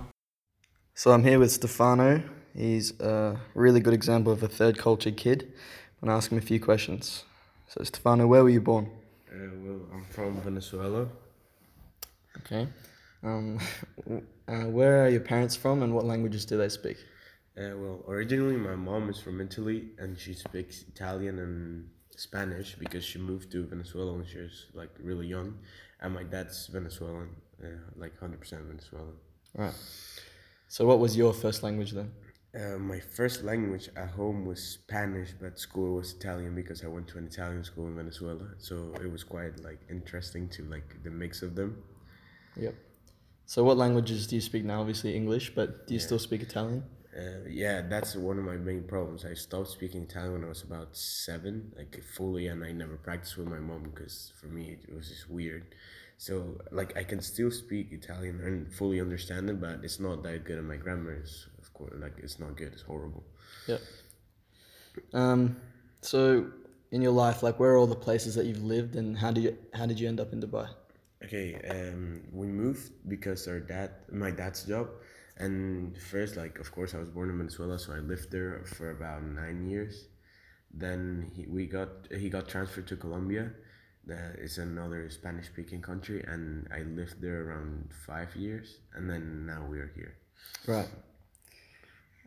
So 0.93 1.11
I'm 1.11 1.23
here 1.23 1.39
with 1.39 1.51
Stefano. 1.51 2.23
He's 2.55 2.99
a 2.99 3.39
really 3.55 3.79
good 3.79 3.93
example 3.93 4.33
of 4.33 4.43
a 4.43 4.47
third 4.47 4.77
culture 4.77 5.11
kid. 5.11 5.43
I'm 6.01 6.07
gonna 6.07 6.17
ask 6.17 6.31
him 6.31 6.37
a 6.37 6.41
few 6.41 6.59
questions. 6.59 7.23
So 7.69 7.83
Stefano, 7.83 8.27
where 8.27 8.43
were 8.43 8.49
you 8.49 8.61
born? 8.61 8.89
Uh, 9.31 9.47
well, 9.63 9.79
I'm 9.93 10.05
from 10.05 10.41
Venezuela. 10.41 11.07
Okay. 12.39 12.67
Um, 13.23 13.59
uh, 14.47 14.65
where 14.65 15.05
are 15.05 15.09
your 15.09 15.21
parents 15.21 15.55
from 15.55 15.83
and 15.83 15.93
what 15.93 16.05
languages 16.05 16.43
do 16.45 16.57
they 16.57 16.69
speak? 16.69 16.97
Uh, 17.57 17.75
well, 17.75 18.03
originally 18.07 18.55
my 18.55 18.75
mom 18.75 19.09
is 19.09 19.19
from 19.19 19.41
Italy 19.41 19.89
and 19.97 20.17
she 20.17 20.33
speaks 20.33 20.83
Italian 20.87 21.37
and 21.39 21.89
Spanish 22.15 22.75
because 22.75 23.03
she 23.03 23.19
moved 23.19 23.51
to 23.51 23.65
Venezuela 23.65 24.13
when 24.13 24.25
she 24.25 24.37
was 24.37 24.67
like 24.73 24.89
really 25.01 25.27
young, 25.27 25.57
and 26.01 26.13
my 26.13 26.23
dad's 26.23 26.67
Venezuelan, 26.67 27.29
uh, 27.63 27.67
like 27.97 28.17
hundred 28.19 28.39
percent 28.39 28.63
Venezuelan. 28.63 29.15
Right. 29.53 29.73
So 30.69 30.85
what 30.85 30.99
was 30.99 31.17
your 31.17 31.33
first 31.33 31.61
language 31.63 31.91
then? 31.91 32.11
Uh, 32.53 32.77
my 32.77 32.99
first 32.99 33.43
language 33.43 33.89
at 33.95 34.09
home 34.09 34.45
was 34.45 34.61
Spanish, 34.61 35.31
but 35.41 35.57
school 35.59 35.95
was 35.95 36.13
Italian 36.13 36.53
because 36.55 36.83
I 36.83 36.87
went 36.87 37.07
to 37.09 37.17
an 37.17 37.25
Italian 37.27 37.63
school 37.63 37.87
in 37.87 37.95
Venezuela. 37.95 38.47
So 38.57 38.93
it 39.03 39.09
was 39.11 39.23
quite 39.23 39.59
like 39.63 39.79
interesting 39.89 40.47
to 40.49 40.63
like 40.65 41.01
the 41.03 41.09
mix 41.11 41.41
of 41.41 41.55
them. 41.55 41.81
Yep. 42.57 42.75
So 43.45 43.63
what 43.63 43.77
languages 43.77 44.27
do 44.27 44.35
you 44.35 44.41
speak 44.41 44.63
now? 44.63 44.79
Obviously 44.81 45.15
English, 45.15 45.53
but 45.55 45.87
do 45.87 45.93
you 45.93 45.99
Yeah. 45.99 46.05
still 46.05 46.19
speak 46.19 46.41
Italian? 46.41 46.83
Uh, 47.17 47.43
yeah, 47.49 47.81
that's 47.81 48.15
one 48.15 48.37
of 48.37 48.45
my 48.45 48.55
main 48.55 48.83
problems. 48.83 49.25
I 49.25 49.33
stopped 49.33 49.67
speaking 49.67 50.03
Italian 50.03 50.33
when 50.33 50.43
I 50.45 50.47
was 50.47 50.63
about 50.63 50.95
seven, 50.95 51.73
like 51.75 52.01
fully, 52.03 52.47
and 52.47 52.63
I 52.63 52.71
never 52.71 52.95
practiced 52.95 53.37
with 53.37 53.47
my 53.47 53.59
mom 53.59 53.83
because 53.83 54.31
for 54.39 54.47
me 54.47 54.77
it 54.81 54.93
was 54.95 55.09
just 55.09 55.29
weird. 55.29 55.75
So 56.17 56.61
like 56.71 56.95
I 56.95 57.03
can 57.03 57.19
still 57.19 57.51
speak 57.51 57.91
Italian 57.91 58.39
and 58.41 58.73
fully 58.73 59.01
understand 59.01 59.49
it, 59.49 59.59
but 59.59 59.79
it's 59.83 59.99
not 59.99 60.23
that 60.23 60.45
good, 60.45 60.57
and 60.57 60.67
my 60.67 60.77
grammar 60.77 61.19
is 61.21 61.47
quite, 61.73 61.99
like 61.99 62.13
it's 62.17 62.39
not 62.39 62.55
good. 62.55 62.71
It's 62.73 62.83
horrible. 62.83 63.23
Yeah. 63.67 63.77
Um, 65.13 65.57
so 66.01 66.47
in 66.91 67.01
your 67.01 67.11
life, 67.11 67.43
like 67.43 67.59
where 67.59 67.71
are 67.71 67.77
all 67.77 67.87
the 67.87 67.95
places 67.95 68.35
that 68.35 68.45
you've 68.45 68.63
lived, 68.63 68.95
and 68.95 69.17
how 69.17 69.31
do 69.31 69.41
you 69.41 69.57
how 69.73 69.85
did 69.85 69.99
you 69.99 70.07
end 70.07 70.19
up 70.19 70.31
in 70.31 70.41
Dubai? 70.41 70.69
Okay, 71.23 71.55
um, 71.69 72.21
we 72.33 72.47
moved 72.47 72.91
because 73.07 73.47
our 73.47 73.59
dad, 73.59 73.91
my 74.11 74.31
dad's 74.31 74.63
job, 74.63 74.89
and 75.41 75.97
first, 75.97 76.37
like, 76.37 76.59
of 76.59 76.71
course, 76.71 76.93
I 76.93 76.99
was 76.99 77.09
born 77.09 77.29
in 77.31 77.37
Venezuela, 77.37 77.79
so 77.79 77.93
I 77.93 77.97
lived 77.99 78.31
there 78.31 78.63
for 78.77 78.91
about 78.91 79.23
nine 79.23 79.67
years. 79.67 80.05
Then 80.71 81.31
he, 81.35 81.47
we 81.47 81.65
got 81.65 81.89
he 82.15 82.29
got 82.29 82.47
transferred 82.47 82.87
to 82.87 82.95
Colombia. 82.95 83.51
That 84.05 84.35
is 84.39 84.57
another 84.57 85.09
Spanish-speaking 85.09 85.81
country, 85.81 86.23
and 86.27 86.67
I 86.73 86.81
lived 86.83 87.21
there 87.21 87.49
around 87.49 87.89
five 88.05 88.35
years, 88.35 88.77
and 88.93 89.09
then 89.09 89.45
now 89.45 89.65
we 89.69 89.79
are 89.79 89.91
here. 89.95 90.13
Right. 90.67 90.89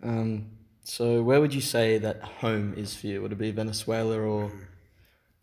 Um, 0.03 0.50
so 0.83 1.22
where 1.22 1.40
would 1.40 1.55
you 1.55 1.61
say 1.61 1.98
that 1.98 2.22
home 2.22 2.74
is 2.77 2.94
for 2.94 3.07
you? 3.07 3.22
Would 3.22 3.33
it 3.33 3.38
be 3.38 3.53
Venezuela 3.53 4.18
or? 4.18 4.53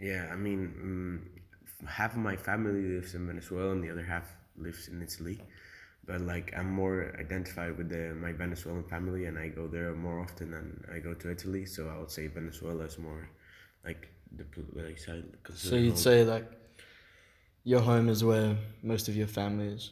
Yeah, 0.01 0.29
I 0.33 0.35
mean, 0.35 0.73
um, 0.81 1.87
half 1.87 2.13
of 2.13 2.17
my 2.17 2.35
family 2.35 2.81
lives 2.81 3.13
in 3.13 3.27
Venezuela, 3.27 3.71
and 3.71 3.83
the 3.83 3.91
other 3.91 4.01
half 4.01 4.25
lives 4.57 4.87
in 4.87 4.99
Italy. 5.03 5.39
But 6.05 6.21
like, 6.21 6.53
I'm 6.57 6.71
more 6.71 7.15
identified 7.19 7.77
with 7.77 7.89
the 7.89 8.13
my 8.15 8.33
Venezuelan 8.33 8.83
family, 8.83 9.25
and 9.25 9.37
I 9.37 9.47
go 9.49 9.67
there 9.67 9.93
more 9.93 10.19
often 10.19 10.51
than 10.51 10.83
I 10.93 10.99
go 10.99 11.13
to 11.13 11.31
Italy. 11.31 11.65
So 11.65 11.89
I 11.89 11.97
would 11.99 12.11
say 12.11 12.27
Venezuela 12.27 12.85
is 12.85 12.97
more 12.97 13.29
like 13.85 14.09
the 14.35 14.43
I 14.43 15.21
consider 15.43 15.55
So 15.55 15.75
you'd 15.75 15.89
home. 15.89 15.97
say 15.97 16.23
like 16.23 16.49
your 17.63 17.81
home 17.81 18.09
is 18.09 18.23
where 18.23 18.57
most 18.81 19.07
of 19.07 19.15
your 19.15 19.27
family 19.27 19.67
is. 19.67 19.91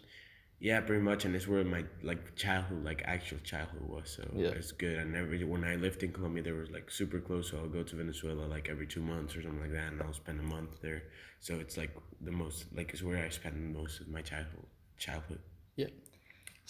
Yeah, 0.61 0.81
pretty 0.81 1.01
much, 1.01 1.23
and 1.23 1.35
it's 1.35 1.47
where 1.47 1.63
my 1.63 1.85
like 2.03 2.35
childhood, 2.35 2.83
like 2.83 3.01
actual 3.05 3.37
childhood 3.39 3.81
was. 3.87 4.09
So 4.17 4.23
Yeah. 4.35 4.49
it's 4.49 4.71
good. 4.73 4.97
And 4.97 5.15
every 5.15 5.43
when 5.43 5.63
I 5.63 5.75
lived 5.75 6.03
in 6.03 6.11
Colombia, 6.11 6.43
they 6.43 6.51
were 6.51 6.67
like 6.71 6.91
super 6.91 7.19
close. 7.19 7.51
So 7.51 7.57
I'll 7.59 7.69
go 7.69 7.83
to 7.83 7.95
Venezuela 7.95 8.45
like 8.45 8.67
every 8.69 8.87
two 8.87 9.01
months 9.01 9.35
or 9.35 9.41
something 9.41 9.61
like 9.61 9.71
that, 9.71 9.91
and 9.93 10.01
I'll 10.01 10.13
spend 10.13 10.39
a 10.39 10.43
month 10.43 10.81
there. 10.81 11.03
So 11.39 11.55
it's 11.59 11.77
like 11.77 11.95
the 12.21 12.31
most 12.31 12.65
like 12.75 12.91
it's 12.93 13.03
where 13.03 13.23
I 13.23 13.29
spend 13.29 13.73
most 13.73 14.01
of 14.01 14.09
my 14.09 14.21
childhood. 14.21 14.65
Childhood. 14.97 15.39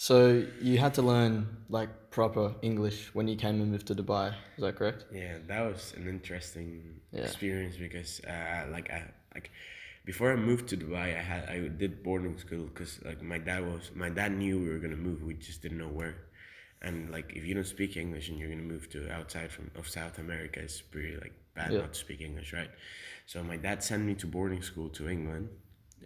So 0.00 0.44
you 0.62 0.78
had 0.78 0.94
to 0.94 1.02
learn 1.02 1.46
like 1.68 1.90
proper 2.10 2.54
English 2.62 3.10
when 3.12 3.28
you 3.28 3.36
came 3.36 3.60
and 3.60 3.70
moved 3.70 3.86
to 3.88 3.94
Dubai. 3.94 4.28
Is 4.56 4.62
that 4.64 4.76
correct? 4.76 5.04
Yeah, 5.12 5.36
that 5.46 5.60
was 5.60 5.92
an 5.94 6.08
interesting 6.08 7.02
Yeah. 7.12 7.24
experience 7.24 7.76
because 7.76 8.20
uh, 8.24 8.66
like 8.72 8.88
I 8.90 9.02
like 9.34 9.50
before 10.06 10.32
I 10.32 10.36
moved 10.36 10.68
to 10.68 10.76
Dubai, 10.78 11.08
I 11.22 11.24
had 11.32 11.42
I 11.50 11.68
did 11.82 12.02
boarding 12.02 12.38
school 12.38 12.64
because 12.72 12.92
like 13.04 13.20
my 13.20 13.36
dad 13.36 13.60
was 13.70 13.90
my 13.94 14.08
dad 14.08 14.32
knew 14.32 14.58
we 14.58 14.70
were 14.70 14.82
gonna 14.84 15.04
move. 15.08 15.22
We 15.22 15.34
just 15.34 15.60
didn't 15.60 15.76
know 15.84 15.94
where. 16.00 16.16
And 16.80 17.10
like 17.10 17.28
if 17.36 17.44
you 17.44 17.52
don't 17.52 17.72
speak 17.76 17.98
English 17.98 18.30
and 18.30 18.38
you're 18.38 18.48
gonna 18.54 18.72
move 18.74 18.88
to 18.94 19.00
outside 19.18 19.50
from 19.52 19.70
of 19.76 19.86
South 19.86 20.16
America, 20.18 20.60
it's 20.60 20.80
pretty 20.80 21.14
like 21.24 21.34
bad 21.54 21.72
Yeah. 21.72 21.80
not 21.82 21.92
to 21.92 22.00
speak 22.06 22.22
English, 22.22 22.54
right? 22.54 22.70
So 23.26 23.42
my 23.42 23.58
dad 23.66 23.82
sent 23.82 24.02
me 24.08 24.14
to 24.22 24.26
boarding 24.26 24.62
school 24.62 24.88
to 24.98 25.10
England 25.10 25.50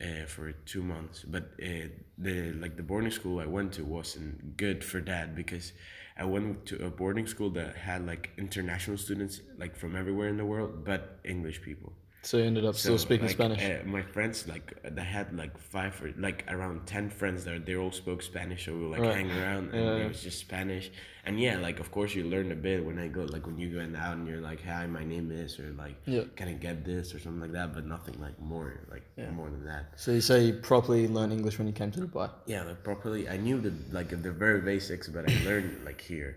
uh, 0.01 0.27
for 0.27 0.53
two 0.53 0.83
months. 0.83 1.25
But 1.27 1.53
uh, 1.63 1.89
the 2.19 2.53
like 2.53 2.77
the 2.77 2.83
boarding 2.83 3.11
school 3.11 3.41
I 3.41 3.47
went 3.47 3.73
to 3.75 3.85
wasn't 3.85 4.57
good 4.57 4.85
for 4.85 5.01
that 5.03 5.35
because 5.35 5.73
I 6.17 6.25
went 6.25 6.67
to 6.67 6.85
a 6.85 6.91
boarding 6.91 7.27
school 7.27 7.51
that 7.51 7.77
had 7.77 8.07
like 8.07 8.31
international 8.39 8.99
students 8.99 9.41
like 9.59 9.77
from 9.77 9.97
everywhere 9.97 10.29
in 10.29 10.37
the 10.37 10.45
world, 10.45 10.85
but 10.85 11.19
English 11.25 11.63
people. 11.63 11.93
So 12.25 12.39
you 12.39 12.45
ended 12.45 12.65
up 12.65 12.75
still 12.75 12.97
So, 12.99 13.05
speaking 13.05 13.27
like, 13.27 13.37
Spanish. 13.37 13.63
Uh, 13.63 13.85
my 13.85 14.01
friends, 14.03 14.49
like, 14.49 14.67
they 14.97 15.03
had 15.05 15.37
like 15.37 15.55
five 15.59 15.93
or 16.03 16.11
like 16.19 16.45
around 16.49 16.87
ten 16.87 17.11
friends 17.11 17.45
that 17.45 17.67
they 17.67 17.77
all 17.77 17.93
spoke 17.93 18.23
Spanish, 18.23 18.65
so 18.65 18.73
we 18.73 18.81
would 18.81 18.93
like 18.93 19.01
Right. 19.03 19.17
hang 19.17 19.31
around 19.31 19.65
and 19.75 19.85
Yeah, 19.85 20.05
it 20.05 20.09
was 20.09 20.23
just 20.23 20.39
Spanish. 20.41 20.91
And 21.27 21.39
yeah, 21.39 21.57
like 21.59 21.81
of 21.81 21.91
course 21.91 22.15
you 22.15 22.25
learn 22.25 22.51
a 22.53 22.55
bit 22.69 22.85
when 22.85 22.99
I 22.99 23.09
go, 23.09 23.23
like 23.35 23.47
when 23.47 23.59
you 23.59 23.69
go 23.75 23.81
out 24.05 24.17
and 24.17 24.27
you're 24.29 24.41
like, 24.51 24.63
"Hi, 24.65 24.87
my 24.87 25.05
name 25.15 25.29
is," 25.31 25.59
or 25.61 25.69
like, 25.85 25.97
Yeah. 26.07 26.25
"Can 26.39 26.49
I 26.49 26.53
get 26.55 26.77
this?" 26.85 27.15
or 27.15 27.19
something 27.19 27.41
like 27.47 27.53
that, 27.53 27.69
but 27.75 27.85
nothing 27.87 28.17
like 28.27 28.39
more, 28.41 28.69
like 28.91 29.05
Yeah. 29.17 29.31
more 29.31 29.51
than 29.55 29.65
that. 29.73 29.85
so 29.97 30.09
you 30.17 30.21
say 30.31 30.39
you 30.47 30.55
properly 30.73 31.03
learned 31.17 31.33
English 31.39 31.57
when 31.59 31.67
you 31.71 31.77
came 31.81 31.91
to 31.97 32.01
Dubai. 32.07 32.29
Yeah, 32.47 32.63
like 32.65 32.83
properly, 32.91 33.23
I 33.29 33.37
knew 33.37 33.61
the 33.67 33.73
like 33.99 34.09
the 34.29 34.33
very 34.45 34.61
basics, 34.73 35.07
but 35.09 35.23
I 35.31 35.35
learned 35.45 35.71
like 35.85 36.01
here. 36.01 36.33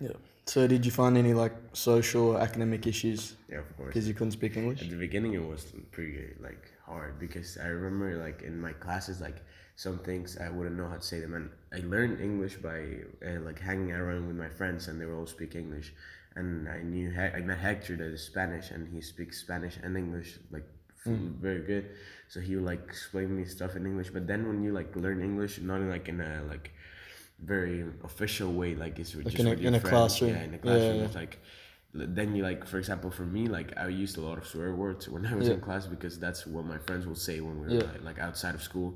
Yeah. 0.00 0.10
So 0.48 0.66
did 0.66 0.86
you 0.86 0.90
find 0.90 1.14
any 1.18 1.34
like 1.34 1.54
social 1.74 2.24
or 2.32 2.40
academic 2.40 2.86
issues 2.86 3.36
Yeah, 3.50 3.58
of 3.58 3.76
course. 3.76 3.88
because 3.88 4.08
you 4.08 4.14
couldn't 4.14 4.32
speak 4.32 4.56
English? 4.56 4.80
At 4.82 4.90
the 4.90 4.96
beginning, 4.96 5.34
it 5.34 5.46
was 5.46 5.62
pretty 5.90 6.34
like 6.40 6.64
hard 6.86 7.18
because 7.18 7.58
I 7.62 7.66
remember 7.66 8.16
like 8.26 8.40
in 8.42 8.58
my 8.58 8.72
classes, 8.72 9.20
like 9.20 9.38
some 9.76 9.98
things 9.98 10.38
I 10.38 10.48
wouldn't 10.48 10.76
know 10.76 10.88
how 10.88 10.96
to 10.96 11.06
say 11.12 11.20
them, 11.20 11.34
and 11.34 11.50
I 11.70 11.80
learned 11.86 12.20
English 12.20 12.56
by 12.68 12.78
uh, 13.28 13.40
like 13.48 13.58
hanging 13.60 13.92
around 13.92 14.26
with 14.26 14.36
my 14.36 14.48
friends, 14.48 14.88
and 14.88 14.94
they 15.00 15.04
were 15.04 15.16
all 15.20 15.26
speak 15.26 15.54
English, 15.54 15.92
and 16.34 16.68
I 16.68 16.80
knew 16.82 17.10
He- 17.10 17.34
I 17.38 17.40
met 17.42 17.58
Hector 17.58 17.96
that 17.96 18.10
is 18.18 18.22
Spanish, 18.22 18.70
and 18.70 18.88
he 18.88 19.00
speaks 19.02 19.38
Spanish 19.46 19.76
and 19.84 19.96
English 19.96 20.38
like 20.50 20.66
f- 21.06 21.12
very 21.48 21.60
good, 21.72 21.84
so 22.32 22.40
he 22.40 22.56
would 22.56 22.64
like 22.72 22.82
explain 22.88 23.36
me 23.36 23.44
stuff 23.44 23.76
in 23.76 23.84
English. 23.84 24.10
But 24.16 24.26
then 24.26 24.48
when 24.48 24.62
you 24.64 24.72
like 24.72 24.96
learn 24.96 25.20
English, 25.22 25.60
not 25.60 25.80
in 25.82 25.90
like 25.90 26.08
in 26.08 26.20
a 26.22 26.42
like 26.48 26.72
very 27.44 27.84
official 28.04 28.52
way, 28.52 28.74
like 28.74 28.98
it's 28.98 29.12
just 29.12 29.38
in 29.38 29.46
a- 29.46 29.50
with 29.50 29.60
your 29.60 29.68
in 29.68 29.74
a 29.74 29.80
friends. 29.80 29.92
classroom. 29.96 30.30
yeah, 30.30 30.42
in 30.42 30.50
a 30.50 30.52
Yeah, 30.56 30.58
classroom, 30.62 30.96
yeah. 30.98 31.04
it's 31.04 31.14
like 31.14 31.38
then 31.94 32.34
you 32.36 32.42
like 32.42 32.66
for 32.66 32.78
example 32.78 33.10
for 33.10 33.24
me 33.24 33.46
like 33.48 33.72
i 33.78 33.88
used 33.88 34.18
a 34.18 34.20
lot 34.20 34.36
of 34.36 34.46
swear 34.46 34.74
words 34.74 35.08
when 35.08 35.24
i 35.24 35.34
was 35.34 35.48
Yeah. 35.48 35.54
in 35.54 35.60
class 35.62 35.86
because 35.86 36.18
that's 36.18 36.46
what 36.46 36.66
my 36.66 36.76
friends 36.76 37.06
would 37.06 37.16
say 37.16 37.40
when 37.40 37.58
we 37.60 37.66
were 37.66 37.74
Yeah. 37.80 37.90
like, 37.92 38.04
like 38.04 38.18
outside 38.18 38.54
of 38.54 38.62
school 38.62 38.94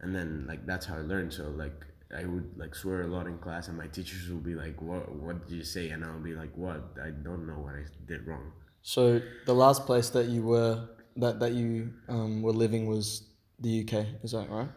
and 0.00 0.14
then 0.14 0.44
like 0.46 0.66
that's 0.66 0.84
how 0.84 0.96
i 0.96 1.00
learned 1.00 1.32
so 1.32 1.48
like 1.48 1.78
i 2.14 2.24
would 2.26 2.48
like 2.58 2.74
swear 2.74 3.00
a 3.00 3.06
lot 3.06 3.26
in 3.26 3.38
class 3.38 3.68
and 3.68 3.78
my 3.78 3.86
teachers 3.86 4.28
would 4.30 4.44
be 4.44 4.54
like 4.54 4.80
what 4.82 5.10
what 5.14 5.48
did 5.48 5.56
you 5.56 5.64
say 5.64 5.88
and 5.88 6.04
i'll 6.04 6.20
be 6.20 6.34
like 6.34 6.54
what 6.54 6.82
i 7.02 7.08
don't 7.26 7.46
know 7.46 7.58
what 7.66 7.74
i 7.74 7.84
did 8.06 8.26
wrong 8.26 8.52
So 8.82 9.22
the 9.46 9.54
last 9.54 9.86
place 9.86 10.10
that 10.10 10.26
you 10.28 10.42
were 10.52 10.86
that 11.16 11.40
that 11.40 11.52
you 11.60 11.94
um, 12.14 12.42
were 12.42 12.52
living 12.64 12.86
was 12.94 13.06
the 13.64 13.72
UK. 13.82 13.94
Is 14.22 14.32
that 14.36 14.50
right? 14.50 14.68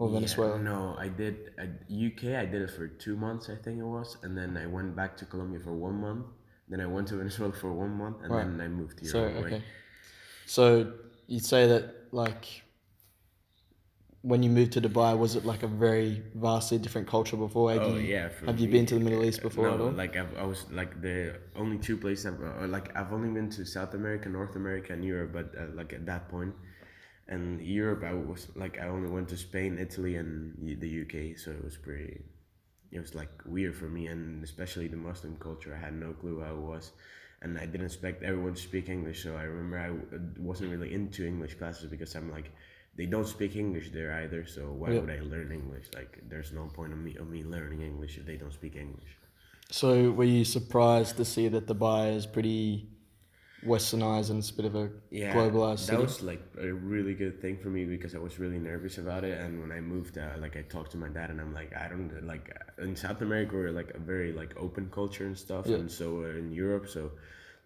Or 0.00 0.08
Yeah, 0.08 0.14
Venezuela? 0.18 0.58
no 0.58 0.96
i 0.98 1.08
did 1.08 1.36
I, 1.64 1.64
uk 2.08 2.22
i 2.42 2.46
did 2.52 2.62
it 2.66 2.70
for 2.76 2.88
two 2.88 3.16
months 3.16 3.44
i 3.54 3.56
think 3.62 3.78
it 3.78 3.88
was 3.96 4.16
and 4.24 4.32
then 4.38 4.56
i 4.56 4.66
went 4.66 4.96
back 4.96 5.16
to 5.18 5.24
colombia 5.26 5.60
for 5.60 5.74
one 5.88 6.00
month 6.06 6.26
then 6.70 6.80
i 6.80 6.86
went 6.86 7.06
to 7.08 7.16
venezuela 7.22 7.52
for 7.52 7.72
one 7.84 7.94
month 8.02 8.16
and 8.24 8.30
Right. 8.32 8.46
then 8.48 8.60
i 8.66 8.68
moved 8.68 8.98
here 9.00 9.12
So 9.12 9.18
way. 9.42 9.50
okay. 9.52 9.62
So 10.46 10.92
you'd 11.28 11.44
say 11.54 11.62
that 11.72 11.84
like 12.12 12.46
when 14.22 14.42
you 14.42 14.50
moved 14.50 14.72
to 14.72 14.80
Dubai, 14.82 15.16
was 15.16 15.34
it 15.34 15.44
like 15.46 15.62
a 15.62 15.66
very 15.66 16.22
vastly 16.34 16.78
different 16.78 17.08
culture 17.08 17.36
before? 17.36 17.72
Had 17.72 17.82
Oh 17.82 17.96
you, 17.96 18.00
yeah. 18.14 18.28
Have 18.46 18.60
you 18.60 18.68
been 18.68 18.84
to 18.86 18.94
the 18.94 19.00
Middle 19.00 19.24
East 19.24 19.40
uh, 19.40 19.48
before 19.48 19.64
No, 19.68 19.74
at 19.76 19.80
all? 19.80 19.92
like 20.02 20.16
I've, 20.16 20.36
I 20.36 20.44
was 20.44 20.70
like 20.70 21.00
the 21.00 21.36
only 21.56 21.78
two 21.78 21.96
places 21.96 22.26
I've 22.26 22.42
uh, 22.42 22.66
like 22.66 22.94
I've 22.96 23.12
only 23.12 23.30
been 23.30 23.48
to 23.50 23.64
South 23.64 23.94
America, 23.94 24.28
North 24.28 24.56
America, 24.56 24.92
and 24.92 25.02
Europe. 25.04 25.30
But 25.32 25.54
uh, 25.58 25.66
like 25.74 25.92
at 25.94 26.04
that 26.06 26.28
point, 26.28 26.52
and 27.30 27.60
Europe, 27.62 28.02
I 28.04 28.12
was 28.14 28.48
like 28.56 28.78
I 28.80 28.88
only 28.88 29.10
went 29.16 29.28
to 29.30 29.36
Spain, 29.36 29.78
Italy, 29.78 30.16
and 30.16 30.54
the 30.84 30.90
UK. 31.02 31.38
So 31.38 31.50
it 31.52 31.64
was 31.64 31.76
pretty. 31.76 32.20
It 32.92 33.00
was 33.00 33.14
like 33.14 33.30
weird 33.46 33.76
for 33.76 33.88
me, 33.88 34.08
and 34.08 34.42
especially 34.44 34.88
the 34.88 34.96
Muslim 34.96 35.36
culture. 35.36 35.72
I 35.74 35.80
had 35.86 35.94
no 35.94 36.12
clue 36.12 36.40
how 36.44 36.54
it 36.54 36.64
was, 36.74 36.92
and 37.42 37.56
I 37.58 37.66
didn't 37.66 37.86
expect 37.86 38.22
everyone 38.22 38.54
to 38.54 38.60
speak 38.60 38.88
English. 38.88 39.22
So 39.22 39.36
I 39.36 39.44
remember 39.44 39.78
I 39.78 39.90
uh, 39.90 40.18
wasn't 40.38 40.70
really 40.72 40.92
into 40.92 41.24
English 41.26 41.54
classes 41.54 41.86
because 41.90 42.14
I'm 42.16 42.30
like. 42.30 42.50
They 42.96 43.06
don't 43.06 43.26
speak 43.26 43.54
English 43.56 43.92
there 43.92 44.12
either, 44.22 44.44
so 44.44 44.62
why 44.80 44.90
Yeah. 44.90 45.00
would 45.00 45.10
I 45.10 45.20
learn 45.22 45.52
English? 45.52 45.86
Like, 45.94 46.12
there's 46.28 46.52
no 46.52 46.64
point 46.66 46.92
of 46.92 46.98
me 46.98 47.12
of 47.22 47.28
me 47.30 47.40
learning 47.44 47.80
English 47.82 48.18
if 48.18 48.24
they 48.26 48.36
don't 48.36 48.52
speak 48.52 48.74
English. 48.76 49.12
So 49.70 50.10
were 50.10 50.24
you 50.36 50.44
surprised 50.44 51.16
to 51.18 51.24
see 51.24 51.46
that 51.48 51.66
Dubai 51.66 52.16
is 52.16 52.26
pretty 52.26 52.88
westernized 53.66 54.30
and 54.30 54.38
it's 54.38 54.50
a 54.50 54.54
bit 54.54 54.64
of 54.66 54.74
a 54.74 54.90
Yeah, 55.10 55.34
globalized 55.34 55.86
that 55.86 55.98
city? 55.98 56.02
was 56.02 56.22
like 56.22 56.42
a 56.58 56.72
really 56.72 57.14
good 57.14 57.40
thing 57.40 57.58
for 57.58 57.68
me 57.68 57.84
because 57.84 58.14
I 58.14 58.18
was 58.18 58.38
really 58.38 58.58
nervous 58.58 58.98
about 58.98 59.24
it. 59.24 59.38
And 59.40 59.60
when 59.60 59.72
I 59.72 59.80
moved, 59.80 60.18
uh, 60.18 60.30
like 60.38 60.56
I 60.56 60.62
talked 60.62 60.92
to 60.92 60.98
my 60.98 61.08
dad, 61.08 61.30
and 61.30 61.40
I'm 61.40 61.52
like, 61.52 61.76
I 61.76 61.88
don't 61.88 62.26
like 62.26 62.56
in 62.78 62.94
South 62.96 63.20
America 63.20 63.54
we're 63.56 63.72
like 63.72 63.90
a 63.94 63.98
very 63.98 64.32
like 64.32 64.54
open 64.56 64.88
culture 64.90 65.26
and 65.26 65.36
stuff, 65.36 65.66
Yeah. 65.66 65.76
and 65.76 65.90
so 65.90 66.22
uh, 66.24 66.28
in 66.38 66.52
Europe, 66.52 66.88
so 66.88 67.10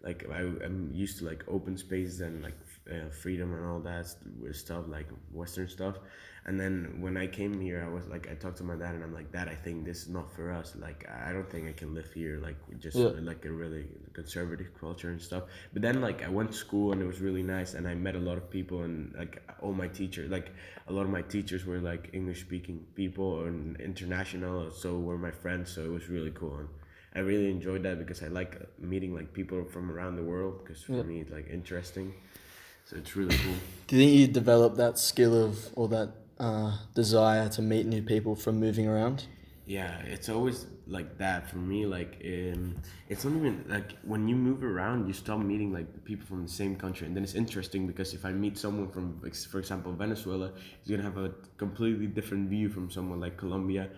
like 0.01 0.25
I, 0.31 0.39
I'm 0.39 0.89
used 0.93 1.19
to 1.19 1.25
like 1.25 1.43
open 1.47 1.77
spaces 1.77 2.21
and 2.21 2.43
like 2.43 2.57
uh, 2.91 3.09
freedom 3.09 3.53
and 3.53 3.65
all 3.65 3.79
that 3.79 4.07
st- 4.07 4.55
stuff, 4.55 4.85
like 4.87 5.07
Western 5.31 5.67
stuff. 5.67 5.95
And 6.47 6.59
then 6.59 6.97
when 7.01 7.17
I 7.17 7.25
came 7.25 7.59
here, 7.59 7.83
I 7.83 7.91
was 7.91 8.05
like, 8.05 8.29
I 8.29 8.35
talked 8.35 8.57
to 8.57 8.63
my 8.63 8.75
dad, 8.75 8.93
and 8.93 9.03
I'm 9.03 9.15
like, 9.15 9.31
Dad, 9.31 9.47
I 9.49 9.55
think 9.55 9.83
this 9.83 10.03
is 10.03 10.09
not 10.09 10.31
for 10.35 10.51
us. 10.51 10.75
Like, 10.79 11.09
I 11.09 11.33
don't 11.33 11.49
think 11.49 11.67
I 11.67 11.71
can 11.71 11.95
live 11.95 12.13
here. 12.13 12.37
Like, 12.37 12.57
just 12.79 12.95
Yeah. 12.97 13.07
like 13.31 13.43
a 13.45 13.51
really 13.51 13.87
conservative 14.13 14.69
culture 14.79 15.09
and 15.09 15.19
stuff. 15.19 15.45
But 15.73 15.81
then, 15.81 16.01
like, 16.01 16.23
I 16.23 16.29
went 16.29 16.51
to 16.51 16.57
school, 16.57 16.91
and 16.91 17.01
it 17.01 17.07
was 17.07 17.19
really 17.19 17.41
nice, 17.41 17.73
and 17.73 17.87
I 17.87 17.95
met 17.95 18.15
a 18.15 18.19
lot 18.19 18.37
of 18.37 18.47
people, 18.51 18.83
and 18.83 19.11
like 19.17 19.41
all 19.59 19.73
my 19.73 19.87
teachers, 19.87 20.29
like 20.29 20.51
a 20.87 20.93
lot 20.93 21.01
of 21.01 21.09
my 21.09 21.23
teachers 21.23 21.65
were 21.65 21.79
like 21.79 22.11
English 22.13 22.41
speaking 22.41 22.85
people 22.93 23.45
and 23.45 23.81
international. 23.81 24.69
So 24.69 24.99
were 24.99 25.17
my 25.17 25.31
friends. 25.31 25.71
So 25.71 25.83
it 25.83 25.89
was 25.91 26.09
really 26.09 26.31
cool, 26.31 26.57
and 26.59 26.69
I 27.15 27.19
really 27.21 27.49
enjoyed 27.49 27.81
that 27.83 27.97
because 27.97 28.21
I 28.21 28.27
like 28.27 28.53
meeting 28.77 29.15
like 29.15 29.33
people 29.33 29.65
from 29.65 29.89
around 29.91 30.15
the 30.17 30.23
world. 30.23 30.59
Because 30.63 30.83
for 30.83 30.93
Yeah. 30.93 31.01
me, 31.09 31.21
it's 31.21 31.31
like 31.31 31.49
interesting. 31.49 32.13
So 32.85 32.97
it's 32.97 33.15
really 33.15 33.35
cool. 33.35 33.55
Do 33.87 33.95
you 33.97 34.03
think 34.03 34.19
you 34.19 34.27
developed 34.27 34.77
that 34.77 34.99
skill 34.99 35.45
of 35.45 35.69
or 35.75 35.87
that 35.87 36.09
uh, 36.39 36.77
desire 36.93 37.49
to 37.49 37.61
meet 37.63 37.87
new 37.87 38.03
people 38.03 38.35
from 38.35 38.59
moving 38.59 38.87
around? 38.87 39.25
Yeah, 39.67 39.97
it's 40.01 40.29
always 40.29 40.67
like 40.85 41.17
that 41.17 41.49
for 41.49 41.57
me. 41.57 41.87
Like, 41.87 42.21
um, 42.23 42.75
it's 43.09 43.25
not 43.25 43.35
even 43.35 43.65
like 43.67 43.97
when 44.03 44.27
you 44.27 44.35
move 44.35 44.63
around, 44.63 45.07
you 45.07 45.13
start 45.13 45.39
meeting 45.41 45.73
like 45.73 46.03
people 46.03 46.25
from 46.27 46.43
the 46.43 46.51
same 46.51 46.75
country, 46.75 47.07
and 47.07 47.15
then 47.15 47.23
it's 47.23 47.33
interesting 47.33 47.87
because 47.87 48.13
if 48.13 48.25
I 48.25 48.31
meet 48.31 48.59
someone 48.59 48.89
from, 48.91 49.19
like, 49.23 49.33
for 49.35 49.57
example, 49.57 49.91
Venezuela, 49.93 50.51
he's 50.83 50.91
gonna 50.91 51.01
have 51.01 51.17
a 51.17 51.31
completely 51.57 52.05
different 52.05 52.47
view 52.47 52.69
from 52.69 52.91
someone 52.91 53.19
like 53.19 53.37
Colombia, 53.37 53.89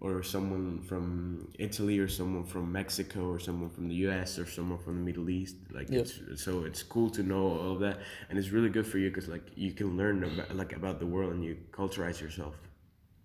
or 0.00 0.24
someone 0.24 0.82
from 0.82 1.48
Italy, 1.56 2.00
or 2.00 2.08
someone 2.08 2.44
from 2.44 2.72
Mexico, 2.72 3.30
or 3.30 3.38
someone 3.38 3.70
from 3.70 3.88
the 3.88 3.94
U.S., 4.06 4.40
or 4.40 4.46
someone 4.46 4.78
from 4.80 4.96
the 4.96 5.02
Middle 5.04 5.30
East. 5.30 5.54
Like, 5.72 5.88
Yep. 5.88 6.00
it's 6.30 6.42
so 6.42 6.64
it's 6.64 6.82
cool 6.82 7.10
to 7.10 7.22
know 7.22 7.46
all 7.46 7.72
of 7.74 7.80
that, 7.80 8.00
and 8.28 8.38
it's 8.40 8.50
really 8.50 8.70
good 8.70 8.86
for 8.88 8.98
you 8.98 9.08
because 9.08 9.28
like 9.28 9.46
you 9.54 9.70
can 9.72 9.96
learn 9.96 10.24
about, 10.24 10.56
like 10.56 10.72
about 10.74 10.98
the 10.98 11.06
world 11.06 11.32
and 11.32 11.44
you 11.44 11.56
culturize 11.70 12.20
yourself. 12.20 12.56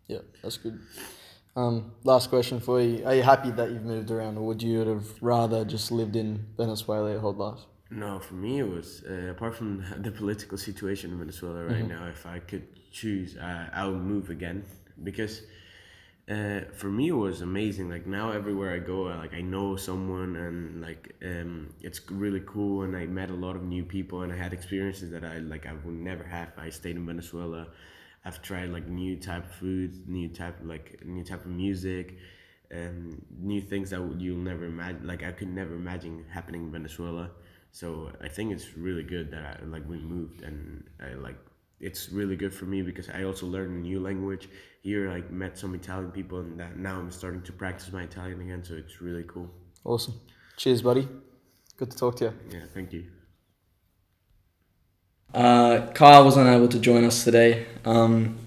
Yeah, 0.07 0.19
that's 0.43 0.57
good. 0.57 0.79
Um, 1.57 1.91
last 2.03 2.29
question 2.29 2.59
for 2.59 2.79
you: 2.81 3.03
Are 3.05 3.15
you 3.15 3.23
happy 3.23 3.51
that 3.51 3.71
you've 3.71 3.83
moved 3.83 4.11
around, 4.11 4.37
or 4.37 4.45
would 4.45 4.61
you 4.61 4.79
have 4.79 5.05
rather 5.21 5.65
just 5.65 5.91
lived 5.91 6.15
in 6.15 6.45
Venezuela 6.55 7.11
your 7.11 7.19
whole 7.19 7.33
life? 7.33 7.61
No, 7.89 8.19
for 8.19 8.35
me 8.35 8.59
it 8.59 8.69
was 8.69 9.03
uh, 9.09 9.31
apart 9.31 9.55
from 9.55 9.83
the 10.05 10.11
political 10.11 10.57
situation 10.57 11.11
in 11.11 11.17
Venezuela 11.19 11.65
right 11.65 11.85
Mhm. 11.85 11.89
now. 11.95 12.07
If 12.07 12.25
I 12.25 12.39
could 12.39 12.67
choose, 12.91 13.37
uh, 13.37 13.69
I 13.73 13.87
would 13.87 14.01
move 14.13 14.29
again 14.29 14.63
because 15.03 15.41
uh, 16.29 16.61
for 16.73 16.89
me 16.89 17.07
it 17.09 17.19
was 17.27 17.41
amazing. 17.41 17.89
Like 17.89 18.05
now 18.05 18.31
everywhere 18.31 18.71
I 18.73 18.79
go, 18.79 19.07
I, 19.07 19.15
like 19.15 19.33
I 19.33 19.41
know 19.41 19.77
someone 19.77 20.35
and 20.35 20.81
like 20.81 21.15
um, 21.23 21.73
it's 21.81 22.01
really 22.11 22.43
cool. 22.45 22.83
And 22.83 22.95
I 22.95 23.05
met 23.07 23.29
a 23.31 23.39
lot 23.45 23.55
of 23.55 23.63
new 23.63 23.85
people 23.85 24.21
and 24.23 24.33
I 24.33 24.37
had 24.37 24.53
experiences 24.53 25.09
that 25.11 25.23
I 25.23 25.37
like 25.39 25.65
I 25.65 25.73
would 25.73 25.95
never 26.11 26.23
have. 26.23 26.49
if 26.49 26.59
I 26.59 26.69
stayed 26.69 26.97
in 26.97 27.05
Venezuela. 27.05 27.67
I've 28.25 28.41
tried 28.41 28.69
like 28.69 28.87
new 28.87 29.15
type 29.17 29.45
of 29.45 29.51
food, 29.51 30.07
new 30.07 30.29
type 30.29 30.57
like 30.63 31.03
new 31.05 31.23
type 31.23 31.45
of 31.45 31.51
music, 31.51 32.17
and 32.71 33.25
new 33.39 33.61
things 33.61 33.89
that 33.91 34.01
you'll 34.19 34.37
never 34.37 34.65
imagine. 34.65 35.07
Like 35.07 35.23
I 35.23 35.31
could 35.31 35.49
never 35.49 35.75
imagine 35.75 36.25
happening 36.29 36.63
in 36.63 36.71
Venezuela. 36.71 37.31
So 37.71 38.11
I 38.21 38.27
think 38.27 38.51
it's 38.51 38.75
really 38.77 39.03
good 39.03 39.31
that 39.31 39.61
I, 39.61 39.65
like 39.65 39.87
we 39.87 39.97
moved 39.97 40.41
and 40.41 40.83
I 40.99 41.13
like 41.13 41.37
it's 41.79 42.09
really 42.09 42.35
good 42.35 42.53
for 42.53 42.65
me 42.65 42.81
because 42.81 43.07
I 43.09 43.23
also 43.23 43.45
learned 43.45 43.77
a 43.77 43.79
new 43.79 43.99
language 43.99 44.49
here. 44.81 45.09
Like 45.09 45.31
met 45.31 45.57
some 45.57 45.75
Italian 45.75 46.11
people 46.11 46.39
and 46.39 46.59
that 46.59 46.77
now 46.77 46.99
I'm 46.99 47.11
starting 47.11 47.43
to 47.43 47.51
practice 47.51 47.91
my 47.91 48.03
Italian 48.03 48.41
again. 48.41 48.63
So 48.63 48.73
it's 48.75 49.01
really 49.01 49.23
cool. 49.23 49.49
Awesome. 49.83 50.15
Cheers, 50.57 50.81
buddy. 50.81 51.07
Good 51.77 51.91
to 51.91 51.97
talk 51.97 52.15
to 52.17 52.25
you. 52.25 52.33
Yeah, 52.49 52.65
thank 52.73 52.91
you. 52.91 53.05
Uh, 55.37 55.85
Kyle 55.91 56.25
was 56.25 56.35
unable 56.35 56.67
to 56.67 56.79
join 56.79 57.03
us 57.03 57.23
today 57.23 57.67
um, 57.85 58.39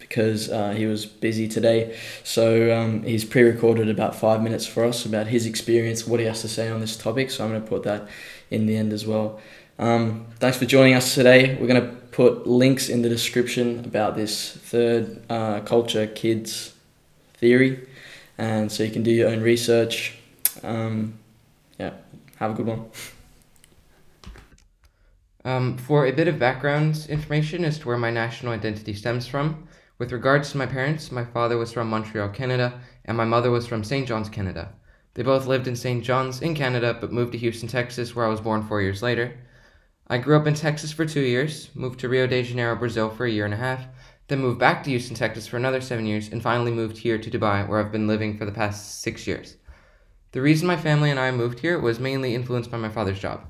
because 0.00 0.50
uh, 0.50 0.70
he 0.70 0.84
was 0.84 1.06
busy 1.06 1.46
today. 1.46 1.96
So 2.24 2.76
um, 2.76 3.04
he's 3.04 3.24
pre 3.24 3.42
recorded 3.42 3.88
about 3.88 4.16
five 4.16 4.42
minutes 4.42 4.66
for 4.66 4.84
us 4.84 5.06
about 5.06 5.28
his 5.28 5.46
experience, 5.46 6.08
what 6.08 6.18
he 6.18 6.26
has 6.26 6.40
to 6.40 6.48
say 6.48 6.68
on 6.68 6.80
this 6.80 6.96
topic. 6.96 7.30
So 7.30 7.44
I'm 7.44 7.50
going 7.50 7.62
to 7.62 7.68
put 7.68 7.84
that 7.84 8.08
in 8.50 8.66
the 8.66 8.76
end 8.76 8.92
as 8.92 9.06
well. 9.06 9.40
Um, 9.78 10.26
thanks 10.40 10.56
for 10.56 10.64
joining 10.66 10.94
us 10.94 11.14
today. 11.14 11.54
We're 11.54 11.68
going 11.68 11.80
to 11.80 11.94
put 12.10 12.48
links 12.48 12.88
in 12.88 13.02
the 13.02 13.08
description 13.08 13.84
about 13.84 14.16
this 14.16 14.56
third 14.56 15.22
uh, 15.30 15.60
culture 15.60 16.08
kids 16.08 16.74
theory. 17.34 17.86
And 18.38 18.72
so 18.72 18.82
you 18.82 18.90
can 18.90 19.04
do 19.04 19.12
your 19.12 19.28
own 19.28 19.40
research. 19.40 20.18
Um, 20.64 21.16
yeah, 21.78 21.92
have 22.40 22.50
a 22.50 22.54
good 22.54 22.66
one. 22.66 22.90
Um, 25.46 25.76
for 25.76 26.06
a 26.06 26.12
bit 26.12 26.26
of 26.26 26.38
background 26.38 27.06
information 27.10 27.66
as 27.66 27.78
to 27.78 27.88
where 27.88 27.98
my 27.98 28.10
national 28.10 28.54
identity 28.54 28.94
stems 28.94 29.26
from, 29.26 29.68
with 29.98 30.10
regards 30.10 30.50
to 30.50 30.56
my 30.56 30.64
parents, 30.64 31.12
my 31.12 31.24
father 31.24 31.58
was 31.58 31.70
from 31.70 31.90
Montreal, 31.90 32.30
Canada, 32.30 32.80
and 33.04 33.14
my 33.14 33.26
mother 33.26 33.50
was 33.50 33.66
from 33.66 33.84
St. 33.84 34.08
John's, 34.08 34.30
Canada. 34.30 34.72
They 35.12 35.22
both 35.22 35.46
lived 35.46 35.68
in 35.68 35.76
St. 35.76 36.02
John's 36.02 36.40
in 36.40 36.54
Canada, 36.54 36.96
but 36.98 37.12
moved 37.12 37.32
to 37.32 37.38
Houston, 37.38 37.68
Texas, 37.68 38.16
where 38.16 38.24
I 38.24 38.30
was 38.30 38.40
born 38.40 38.62
four 38.62 38.80
years 38.80 39.02
later. 39.02 39.38
I 40.08 40.16
grew 40.16 40.36
up 40.36 40.46
in 40.46 40.54
Texas 40.54 40.92
for 40.92 41.04
two 41.04 41.20
years, 41.20 41.68
moved 41.74 42.00
to 42.00 42.08
Rio 42.08 42.26
de 42.26 42.42
Janeiro, 42.42 42.74
Brazil 42.74 43.10
for 43.10 43.26
a 43.26 43.30
year 43.30 43.44
and 43.44 43.54
a 43.54 43.58
half, 43.58 43.84
then 44.28 44.40
moved 44.40 44.58
back 44.58 44.82
to 44.82 44.90
Houston, 44.90 45.14
Texas 45.14 45.46
for 45.46 45.58
another 45.58 45.82
seven 45.82 46.06
years, 46.06 46.28
and 46.32 46.42
finally 46.42 46.72
moved 46.72 46.96
here 46.96 47.18
to 47.18 47.30
Dubai, 47.30 47.68
where 47.68 47.80
I've 47.80 47.92
been 47.92 48.08
living 48.08 48.38
for 48.38 48.46
the 48.46 48.52
past 48.52 49.02
six 49.02 49.26
years. 49.26 49.56
The 50.32 50.40
reason 50.40 50.66
my 50.66 50.76
family 50.78 51.10
and 51.10 51.20
I 51.20 51.30
moved 51.30 51.60
here 51.60 51.78
was 51.78 52.00
mainly 52.00 52.34
influenced 52.34 52.70
by 52.70 52.78
my 52.78 52.88
father's 52.88 53.20
job. 53.20 53.46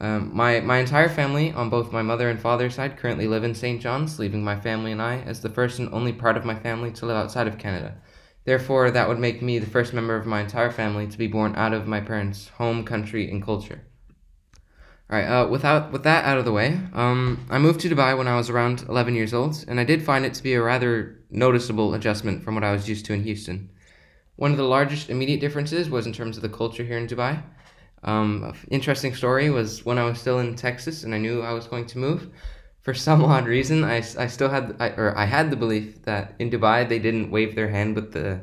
Um, 0.00 0.30
my, 0.32 0.60
my 0.60 0.78
entire 0.78 1.08
family, 1.08 1.52
on 1.52 1.70
both 1.70 1.92
my 1.92 2.02
mother 2.02 2.30
and 2.30 2.40
father's 2.40 2.76
side, 2.76 2.96
currently 2.96 3.26
live 3.26 3.42
in 3.42 3.54
St. 3.54 3.80
John's, 3.80 4.18
leaving 4.18 4.44
my 4.44 4.58
family 4.58 4.92
and 4.92 5.02
I 5.02 5.18
as 5.20 5.40
the 5.40 5.48
first 5.48 5.80
and 5.80 5.92
only 5.92 6.12
part 6.12 6.36
of 6.36 6.44
my 6.44 6.54
family 6.54 6.92
to 6.92 7.06
live 7.06 7.16
outside 7.16 7.48
of 7.48 7.58
Canada. 7.58 7.96
Therefore, 8.44 8.90
that 8.90 9.08
would 9.08 9.18
make 9.18 9.42
me 9.42 9.58
the 9.58 9.66
first 9.66 9.92
member 9.92 10.14
of 10.14 10.24
my 10.24 10.40
entire 10.40 10.70
family 10.70 11.06
to 11.08 11.18
be 11.18 11.26
born 11.26 11.54
out 11.56 11.74
of 11.74 11.88
my 11.88 12.00
parents' 12.00 12.48
home 12.48 12.84
country 12.84 13.30
and 13.30 13.42
culture. 13.42 13.82
All 15.10 15.18
right. 15.18 15.26
Uh, 15.26 15.48
without 15.48 15.90
with 15.90 16.02
that 16.04 16.24
out 16.24 16.38
of 16.38 16.44
the 16.44 16.52
way, 16.52 16.80
um, 16.92 17.46
I 17.50 17.58
moved 17.58 17.80
to 17.80 17.88
Dubai 17.88 18.16
when 18.16 18.28
I 18.28 18.36
was 18.36 18.50
around 18.50 18.84
11 18.88 19.14
years 19.14 19.34
old, 19.34 19.64
and 19.66 19.80
I 19.80 19.84
did 19.84 20.02
find 20.02 20.24
it 20.24 20.34
to 20.34 20.42
be 20.42 20.54
a 20.54 20.62
rather 20.62 21.18
noticeable 21.30 21.94
adjustment 21.94 22.42
from 22.42 22.54
what 22.54 22.64
I 22.64 22.72
was 22.72 22.88
used 22.88 23.06
to 23.06 23.14
in 23.14 23.24
Houston. 23.24 23.70
One 24.36 24.50
of 24.50 24.58
the 24.58 24.64
largest 24.64 25.10
immediate 25.10 25.40
differences 25.40 25.90
was 25.90 26.06
in 26.06 26.12
terms 26.12 26.36
of 26.36 26.42
the 26.42 26.48
culture 26.48 26.84
here 26.84 26.98
in 26.98 27.06
Dubai. 27.06 27.42
Um, 28.04 28.54
interesting 28.70 29.14
story 29.14 29.50
was 29.50 29.84
when 29.84 29.98
I 29.98 30.04
was 30.04 30.20
still 30.20 30.38
in 30.38 30.54
Texas 30.54 31.04
and 31.04 31.14
I 31.14 31.18
knew 31.18 31.42
I 31.42 31.52
was 31.52 31.66
going 31.66 31.86
to 31.86 31.98
move. 31.98 32.28
For 32.80 32.94
some 32.94 33.24
odd 33.32 33.46
reason, 33.46 33.84
I, 33.84 33.96
I 33.96 34.26
still 34.26 34.48
had 34.48 34.76
I, 34.78 34.88
or 34.90 35.16
I 35.16 35.24
had 35.24 35.50
the 35.50 35.56
belief 35.56 36.02
that 36.04 36.34
in 36.38 36.50
Dubai 36.50 36.88
they 36.88 36.98
didn't 36.98 37.30
wave 37.30 37.54
their 37.54 37.68
hand 37.68 37.94
with 37.96 38.12
the 38.12 38.40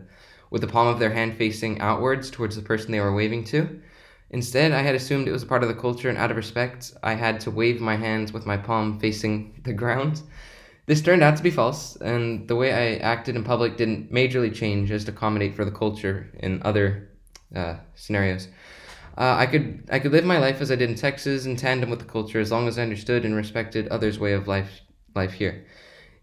with 0.52 0.62
the 0.62 0.68
palm 0.68 0.88
of 0.88 1.00
their 1.00 1.12
hand 1.12 1.36
facing 1.36 1.82
outwards 1.82 2.30
towards 2.30 2.56
the 2.56 2.62
person 2.62 2.92
they 2.92 3.00
were 3.00 3.14
waving 3.14 3.44
to. 3.46 3.82
Instead, 4.30 4.72
I 4.72 4.82
had 4.82 4.96
assumed 4.96 5.28
it 5.28 5.32
was 5.32 5.46
part 5.46 5.64
of 5.64 5.70
the 5.70 5.76
culture, 5.76 6.10
and 6.10 6.18
out 6.18 6.32
of 6.32 6.38
respect, 6.38 6.94
I 7.04 7.14
had 7.14 7.40
to 7.42 7.52
wave 7.52 7.80
my 7.80 7.96
hands 7.96 8.34
with 8.34 8.46
my 8.46 8.58
palm 8.58 9.00
facing 9.00 9.62
the 9.64 9.74
ground. 9.74 10.22
This 10.88 11.02
turned 11.02 11.24
out 11.24 11.38
to 11.38 11.44
be 11.44 11.52
false, 11.52 11.96
and 11.98 12.48
the 12.48 12.56
way 12.56 12.72
I 12.72 12.98
acted 12.98 13.36
in 13.36 13.44
public 13.44 13.78
didn't 13.78 14.12
majorly 14.12 14.54
change 14.54 14.92
as 14.92 15.06
to 15.06 15.12
accommodate 15.12 15.56
for 15.56 15.66
the 15.66 15.72
culture 15.72 16.30
in 16.40 16.62
other 16.64 17.10
uh, 17.56 17.76
scenarios. 17.96 18.48
Uh, 19.18 19.36
I 19.38 19.46
could 19.46 19.88
I 19.92 20.00
could 20.00 20.12
live 20.12 20.26
my 20.26 20.40
life 20.40 20.62
as 20.62 20.72
I 20.72 20.76
did 20.76 20.90
in 20.90 20.96
Texas 20.96 21.46
in 21.46 21.56
tandem 21.56 21.90
with 21.90 22.00
the 22.00 22.06
culture 22.06 22.40
as 22.40 22.52
long 22.52 22.68
as 22.68 22.78
I 22.78 22.84
understood 22.84 23.24
and 23.26 23.36
respected 23.36 23.88
others' 23.88 24.20
way 24.20 24.34
of 24.34 24.48
life 24.48 24.82
life 25.16 25.34
here. 25.34 25.66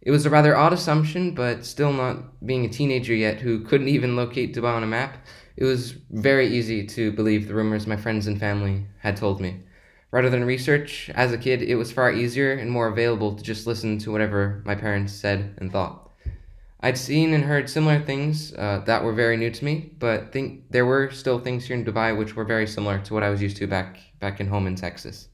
It 0.02 0.10
was 0.10 0.26
a 0.26 0.30
rather 0.30 0.56
odd 0.56 0.72
assumption, 0.72 1.34
but 1.34 1.64
still 1.64 1.92
not 1.92 2.44
being 2.44 2.64
a 2.64 2.68
teenager 2.68 3.14
yet 3.14 3.40
who 3.40 3.64
couldn't 3.64 3.88
even 3.88 4.16
locate 4.16 4.54
Dubai 4.54 4.74
on 4.74 4.82
a 4.82 4.86
map, 4.86 5.16
it 5.56 5.64
was 5.64 5.92
very 6.10 6.48
easy 6.48 6.86
to 6.88 7.12
believe 7.12 7.48
the 7.48 7.54
rumors 7.54 7.86
my 7.86 7.96
friends 7.96 8.26
and 8.26 8.38
family 8.38 8.86
had 8.98 9.16
told 9.16 9.40
me. 9.40 9.60
Rather 10.10 10.28
than 10.28 10.44
research, 10.44 11.10
as 11.14 11.32
a 11.32 11.38
kid, 11.38 11.62
it 11.62 11.76
was 11.76 11.92
far 11.92 12.12
easier 12.12 12.52
and 12.52 12.70
more 12.70 12.88
available 12.88 13.34
to 13.34 13.42
just 13.42 13.66
listen 13.66 13.98
to 13.98 14.12
whatever 14.12 14.62
my 14.66 14.74
parents 14.74 15.12
said 15.14 15.54
and 15.58 15.72
thought. 15.72 16.11
I'd 16.84 16.98
seen 16.98 17.32
and 17.32 17.44
heard 17.44 17.70
similar 17.70 18.00
things 18.00 18.52
uh, 18.54 18.82
that 18.86 19.04
were 19.04 19.12
very 19.12 19.36
new 19.36 19.50
to 19.50 19.64
me, 19.64 19.92
but 20.00 20.32
think 20.32 20.64
there 20.70 20.84
were 20.84 21.10
still 21.12 21.38
things 21.38 21.64
here 21.66 21.76
in 21.76 21.84
Dubai 21.84 22.16
which 22.18 22.34
were 22.34 22.44
very 22.44 22.66
similar 22.66 22.98
to 22.98 23.14
what 23.14 23.22
I 23.22 23.30
was 23.30 23.40
used 23.40 23.56
to 23.58 23.68
back 23.68 23.98
back 24.18 24.40
in 24.40 24.48
home 24.48 24.66
in 24.66 24.74
Texas. 24.74 25.28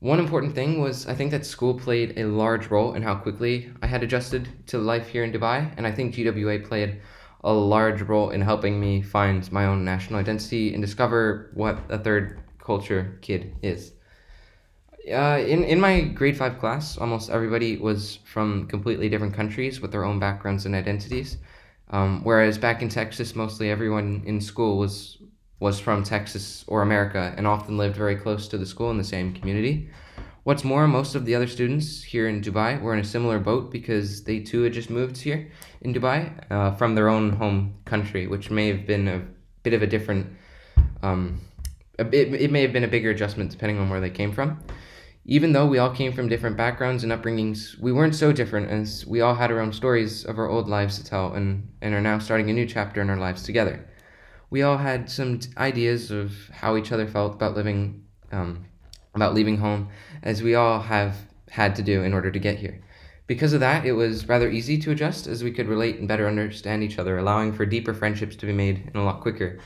One 0.00 0.18
important 0.18 0.54
thing 0.54 0.80
was 0.80 1.06
I 1.06 1.14
think 1.14 1.30
that 1.30 1.46
school 1.46 1.74
played 1.74 2.18
a 2.18 2.24
large 2.24 2.66
role 2.70 2.94
in 2.94 3.02
how 3.02 3.14
quickly 3.14 3.72
I 3.82 3.86
had 3.86 4.02
adjusted 4.02 4.48
to 4.66 4.78
life 4.78 5.08
here 5.08 5.22
in 5.22 5.32
Dubai, 5.32 5.72
and 5.76 5.86
I 5.86 5.92
think 5.92 6.14
GWA 6.14 6.58
played 6.58 7.00
a 7.44 7.52
large 7.52 8.02
role 8.02 8.30
in 8.30 8.40
helping 8.40 8.80
me 8.80 9.02
find 9.02 9.50
my 9.52 9.66
own 9.66 9.84
national 9.84 10.18
identity 10.18 10.74
and 10.74 10.82
discover 10.82 11.52
what 11.54 11.78
a 11.88 11.98
third 11.98 12.40
culture 12.58 13.18
kid 13.22 13.54
is. 13.62 13.92
Uh, 15.12 15.38
in, 15.46 15.62
in 15.64 15.80
my 15.80 16.00
grade 16.00 16.36
5 16.36 16.58
class, 16.58 16.98
almost 16.98 17.30
everybody 17.30 17.76
was 17.76 18.18
from 18.24 18.66
completely 18.66 19.08
different 19.08 19.34
countries 19.34 19.80
with 19.80 19.92
their 19.92 20.04
own 20.04 20.18
backgrounds 20.18 20.66
and 20.66 20.74
identities. 20.74 21.36
Um, 21.90 22.24
whereas 22.24 22.58
back 22.58 22.82
in 22.82 22.88
Texas, 22.88 23.36
mostly 23.36 23.70
everyone 23.70 24.22
in 24.26 24.40
school 24.40 24.78
was 24.78 25.18
was 25.58 25.80
from 25.80 26.02
Texas 26.02 26.64
or 26.66 26.82
America 26.82 27.32
and 27.36 27.46
often 27.46 27.78
lived 27.78 27.96
very 27.96 28.16
close 28.16 28.46
to 28.48 28.58
the 28.58 28.66
school 28.66 28.90
in 28.90 28.98
the 28.98 29.04
same 29.04 29.32
community. 29.32 29.88
What's 30.42 30.64
more, 30.64 30.86
most 30.86 31.14
of 31.14 31.24
the 31.24 31.34
other 31.34 31.46
students 31.46 32.02
here 32.02 32.28
in 32.28 32.42
Dubai 32.42 32.80
were 32.80 32.92
in 32.92 33.00
a 33.00 33.04
similar 33.04 33.38
boat 33.38 33.72
because 33.72 34.22
they 34.24 34.40
too 34.40 34.62
had 34.62 34.74
just 34.74 34.90
moved 34.90 35.16
here 35.16 35.50
in 35.80 35.94
Dubai 35.94 36.30
uh, 36.50 36.72
from 36.72 36.94
their 36.94 37.08
own 37.08 37.32
home 37.32 37.74
country, 37.86 38.26
which 38.26 38.50
may 38.50 38.68
have 38.68 38.86
been 38.86 39.08
a 39.08 39.22
bit 39.62 39.72
of 39.72 39.82
a 39.82 39.86
different, 39.86 40.26
um, 41.02 41.40
a 41.98 42.04
bit, 42.04 42.34
it 42.34 42.52
may 42.52 42.60
have 42.60 42.72
been 42.72 42.84
a 42.84 42.88
bigger 42.88 43.10
adjustment 43.10 43.50
depending 43.50 43.78
on 43.78 43.88
where 43.88 44.00
they 44.00 44.10
came 44.10 44.32
from. 44.32 44.60
Even 45.28 45.52
though 45.52 45.66
we 45.66 45.78
all 45.78 45.90
came 45.90 46.12
from 46.12 46.28
different 46.28 46.56
backgrounds 46.56 47.02
and 47.02 47.12
upbringings, 47.12 47.76
we 47.80 47.90
weren't 47.90 48.14
so 48.14 48.30
different 48.30 48.70
as 48.70 49.04
we 49.06 49.20
all 49.20 49.34
had 49.34 49.50
our 49.50 49.58
own 49.58 49.72
stories 49.72 50.24
of 50.24 50.38
our 50.38 50.48
old 50.48 50.68
lives 50.68 50.96
to 50.98 51.04
tell 51.04 51.34
and, 51.34 51.68
and 51.82 51.94
are 51.94 52.00
now 52.00 52.16
starting 52.16 52.48
a 52.48 52.52
new 52.52 52.64
chapter 52.64 53.02
in 53.02 53.10
our 53.10 53.16
lives 53.16 53.42
together. 53.42 53.84
We 54.50 54.62
all 54.62 54.76
had 54.76 55.10
some 55.10 55.40
t- 55.40 55.50
ideas 55.56 56.12
of 56.12 56.32
how 56.52 56.76
each 56.76 56.92
other 56.92 57.08
felt 57.08 57.34
about 57.34 57.56
living, 57.56 58.04
um, 58.30 58.66
about 59.16 59.34
leaving 59.34 59.56
home, 59.56 59.88
as 60.22 60.44
we 60.44 60.54
all 60.54 60.78
have 60.78 61.16
had 61.50 61.74
to 61.74 61.82
do 61.82 62.04
in 62.04 62.14
order 62.14 62.30
to 62.30 62.38
get 62.38 62.60
here. 62.60 62.80
Because 63.26 63.52
of 63.52 63.58
that, 63.58 63.84
it 63.84 63.92
was 63.92 64.28
rather 64.28 64.48
easy 64.48 64.78
to 64.78 64.92
adjust 64.92 65.26
as 65.26 65.42
we 65.42 65.50
could 65.50 65.66
relate 65.66 65.98
and 65.98 66.06
better 66.06 66.28
understand 66.28 66.84
each 66.84 67.00
other, 67.00 67.18
allowing 67.18 67.52
for 67.52 67.66
deeper 67.66 67.94
friendships 67.94 68.36
to 68.36 68.46
be 68.46 68.52
made 68.52 68.84
and 68.86 68.94
a 68.94 69.02
lot 69.02 69.22
quicker. 69.22 69.58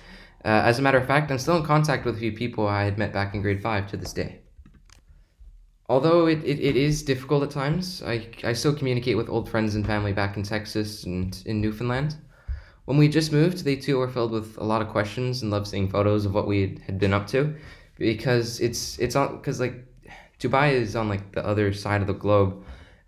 Uh, 0.42 0.62
as 0.64 0.78
a 0.78 0.82
matter 0.82 0.96
of 0.96 1.06
fact, 1.06 1.30
I'm 1.30 1.38
still 1.38 1.58
in 1.58 1.64
contact 1.64 2.06
with 2.06 2.16
a 2.16 2.18
few 2.18 2.32
people 2.32 2.66
I 2.66 2.84
had 2.84 2.96
met 2.96 3.12
back 3.12 3.34
in 3.34 3.42
grade 3.42 3.62
5 3.62 3.88
to 3.88 3.98
this 3.98 4.14
day. 4.14 4.39
Although 5.90 6.28
it, 6.28 6.38
it, 6.44 6.60
it 6.60 6.76
is 6.76 7.02
difficult 7.02 7.42
at 7.42 7.50
times, 7.50 8.00
I, 8.06 8.28
I 8.44 8.52
still 8.52 8.72
communicate 8.72 9.16
with 9.16 9.28
old 9.28 9.48
friends 9.48 9.74
and 9.74 9.84
family 9.84 10.12
back 10.12 10.36
in 10.36 10.44
Texas 10.44 11.02
and 11.02 11.42
in 11.46 11.60
Newfoundland. 11.60 12.14
When 12.84 12.96
we 12.96 13.08
just 13.08 13.32
moved, 13.32 13.64
they 13.64 13.74
too 13.74 13.98
were 13.98 14.06
filled 14.06 14.30
with 14.30 14.56
a 14.58 14.62
lot 14.62 14.82
of 14.82 14.88
questions 14.88 15.42
and 15.42 15.50
loved 15.50 15.66
seeing 15.66 15.88
photos 15.90 16.24
of 16.24 16.32
what 16.32 16.46
we 16.46 16.78
had 16.86 17.00
been 17.00 17.12
up 17.12 17.26
to, 17.34 17.56
because 17.98 18.60
it's 18.60 19.00
it's 19.00 19.16
on 19.16 19.38
because 19.38 19.58
like 19.58 19.84
Dubai 20.38 20.70
is 20.74 20.94
on 20.94 21.08
like 21.08 21.32
the 21.32 21.44
other 21.44 21.72
side 21.72 22.00
of 22.02 22.06
the 22.06 22.14
globe, 22.14 22.64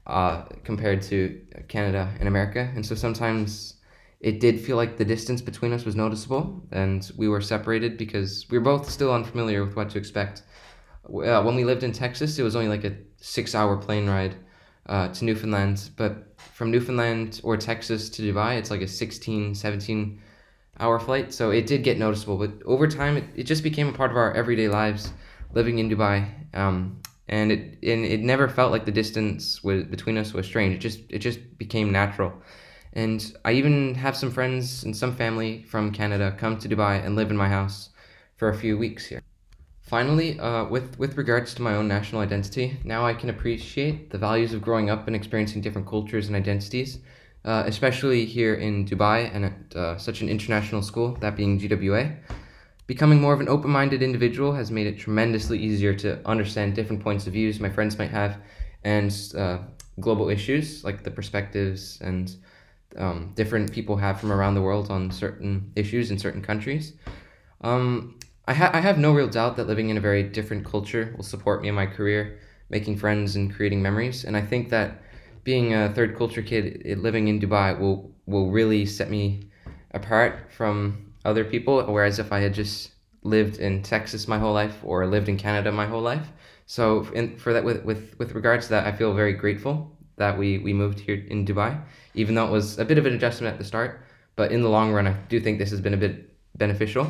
uh, 0.09 0.43
compared 0.65 1.03
to 1.03 1.41
Canada 1.69 2.13
and 2.19 2.27
America, 2.27 2.69
and 2.75 2.85
so 2.85 2.97
sometimes 2.97 3.75
it 4.19 4.41
did 4.41 4.61
feel 4.61 4.77
like 4.77 4.97
the 4.97 5.05
distance 5.05 5.41
between 5.41 5.73
us 5.73 5.85
was 5.85 5.95
noticeable, 5.95 6.45
and 6.73 7.13
we 7.17 7.29
were 7.29 7.41
separated 7.41 7.97
because 7.97 8.45
we 8.51 8.59
were 8.59 8.65
both 8.65 8.91
still 8.91 9.13
unfamiliar 9.15 9.65
with 9.65 9.77
what 9.77 9.89
to 9.91 9.99
expect. 9.99 10.43
Uh, 11.05 11.43
when 11.43 11.57
we 11.57 11.65
lived 11.65 11.83
in 11.83 11.93
Texas, 11.93 12.39
it 12.39 12.43
was 12.43 12.57
only 12.57 12.69
like 12.69 12.85
a 12.85 12.97
six-hour 13.17 13.77
plane 13.79 14.09
ride 14.09 14.37
uh, 14.87 15.09
to 15.09 15.25
Newfoundland, 15.25 15.91
but 15.97 16.35
from 16.55 16.71
Newfoundland 16.71 17.41
or 17.43 17.57
Texas 17.57 18.09
to 18.11 18.23
Dubai, 18.23 18.57
it's 18.57 18.71
like 18.71 18.83
a 18.83 18.89
16, 18.89 19.55
17 19.55 20.21
hour 20.81 20.99
flight. 20.99 21.33
So 21.33 21.51
it 21.51 21.67
did 21.67 21.83
get 21.83 21.99
noticeable, 21.99 22.39
but 22.39 22.53
over 22.65 22.87
time, 22.87 23.17
it, 23.17 23.25
it 23.35 23.43
just 23.45 23.63
became 23.63 23.89
a 23.89 23.93
part 23.93 24.11
of 24.11 24.17
our 24.17 24.33
everyday 24.35 24.69
lives 24.69 25.13
living 25.55 25.79
in 25.79 25.91
Dubai. 25.91 26.29
Um, 26.55 27.01
and 27.29 27.53
it 27.53 27.79
and 27.83 28.05
it 28.05 28.21
never 28.21 28.49
felt 28.49 28.73
like 28.73 28.85
the 28.85 28.93
distance 28.93 29.63
was, 29.63 29.85
between 29.85 30.19
us 30.19 30.35
was 30.35 30.47
strange. 30.47 30.75
It 30.75 30.79
just 30.79 31.01
it 31.09 31.19
just 31.19 31.41
became 31.59 31.93
natural. 31.93 32.33
And 32.95 33.35
I 33.45 33.53
even 33.53 33.95
have 33.95 34.17
some 34.17 34.31
friends 34.31 34.85
and 34.85 34.95
some 34.95 35.17
family 35.17 35.63
from 35.63 35.93
Canada 35.93 36.35
come 36.37 36.59
to 36.59 36.69
Dubai 36.69 37.05
and 37.05 37.17
live 37.17 37.31
in 37.31 37.37
my 37.37 37.49
house 37.49 37.91
for 38.37 38.51
a 38.51 38.55
few 38.55 38.77
weeks 38.77 39.07
here. 39.07 39.23
Finally, 39.93 40.41
uh, 40.41 40.65
with, 40.65 40.99
with 40.99 41.19
regards 41.19 41.53
to 41.53 41.61
my 41.61 41.75
own 41.75 41.87
national 41.87 42.23
identity, 42.23 42.79
now 42.83 43.05
I 43.05 43.13
can 43.13 43.29
appreciate 43.29 44.09
the 44.09 44.17
values 44.17 44.55
of 44.55 44.63
growing 44.63 44.89
up 44.89 45.07
and 45.07 45.15
experiencing 45.15 45.61
different 45.61 45.87
cultures 45.87 46.29
and 46.29 46.35
identities, 46.35 47.01
uh, 47.45 47.65
especially 47.67 48.25
here 48.25 48.55
in 48.55 48.87
Dubai 48.87 49.31
and 49.35 49.45
at 49.45 49.77
uh, 49.77 49.99
such 49.99 50.23
an 50.23 50.31
international 50.31 50.81
school, 50.81 51.15
that 51.21 51.37
being 51.37 51.59
GWA. 51.59 52.11
Becoming 52.87 53.21
more 53.21 53.35
of 53.35 53.41
an 53.41 53.51
open 53.51 53.71
minded 53.71 54.03
individual 54.03 54.55
has 54.55 54.71
made 54.71 54.87
it 54.87 54.99
tremendously 54.99 55.59
easier 55.59 55.93
to 55.97 56.27
understand 56.27 56.75
different 56.75 57.03
points 57.03 57.27
of 57.27 57.35
views 57.35 57.61
my 57.61 57.69
friends 57.69 57.99
might 57.99 58.11
have 58.11 58.39
and 58.85 59.13
uh, 59.37 59.59
global 60.01 60.31
issues 60.31 60.83
like 60.85 61.03
the 61.03 61.11
perspectives 61.11 62.01
and 62.01 62.37
um, 62.97 63.31
different 63.35 63.71
people 63.71 63.99
have 63.99 64.19
from 64.19 64.33
around 64.33 64.55
the 64.55 64.63
world 64.63 64.91
on 64.91 65.11
certain 65.11 65.71
issues 65.77 66.11
in 66.11 66.19
certain 66.19 66.41
countries. 66.41 66.95
Um, 67.61 68.17
I, 68.47 68.55
ha- 68.55 68.71
I 68.73 68.81
have 68.81 68.99
no 68.99 69.13
real 69.13 69.29
doubt 69.29 69.57
that 69.57 69.69
living 69.69 69.89
in 69.89 69.97
a 69.97 70.01
very 70.01 70.23
different 70.23 70.65
culture 70.65 71.15
will 71.17 71.25
support 71.25 71.63
me 71.63 71.69
in 71.69 71.75
my 71.75 71.87
career, 71.87 72.39
making 72.71 72.97
friends 72.97 73.37
and 73.37 73.55
creating 73.55 73.83
memories. 73.83 74.25
And 74.25 74.37
I 74.37 74.43
think 74.43 74.69
that 74.71 75.01
being 75.45 75.75
a 75.75 75.93
third 75.93 76.17
culture 76.17 76.43
kid 76.43 76.83
living 76.99 77.29
in 77.29 77.41
Dubai 77.41 77.79
will 77.79 78.11
will 78.27 78.51
really 78.51 78.87
set 78.87 79.11
me 79.11 79.49
apart 79.93 80.53
from 80.53 81.13
other 81.25 81.45
people. 81.45 81.85
Whereas 81.85 82.19
if 82.19 82.33
I 82.33 82.41
had 82.41 82.55
just 82.55 82.91
lived 83.23 83.59
in 83.59 83.83
Texas 83.83 84.27
my 84.27 84.39
whole 84.39 84.53
life 84.53 84.77
or 84.83 85.07
lived 85.07 85.29
in 85.29 85.37
Canada 85.37 85.71
my 85.71 85.87
whole 85.87 86.03
life, 86.03 86.29
so 86.67 87.07
in, 87.15 87.37
for 87.39 87.53
that 87.53 87.65
with, 87.65 87.85
with 87.85 88.17
with 88.19 88.35
regards 88.35 88.67
to 88.67 88.71
that, 88.71 88.87
I 88.87 88.93
feel 88.93 89.15
very 89.15 89.35
grateful 89.35 89.97
that 90.17 90.37
we 90.37 90.59
we 90.59 90.73
moved 90.73 90.99
here 90.99 91.25
in 91.29 91.47
Dubai, 91.47 91.81
even 92.15 92.35
though 92.35 92.47
it 92.47 92.51
was 92.51 92.79
a 92.79 92.85
bit 92.85 92.99
of 92.99 93.07
an 93.07 93.15
adjustment 93.15 93.53
at 93.53 93.59
the 93.59 93.65
start. 93.65 94.01
But 94.35 94.51
in 94.51 94.63
the 94.63 94.69
long 94.69 94.93
run, 94.93 95.07
I 95.07 95.13
do 95.29 95.39
think 95.39 95.59
this 95.59 95.71
has 95.71 95.81
been 95.81 95.95
a 95.95 96.03
bit 96.07 96.29
beneficial. 96.57 97.07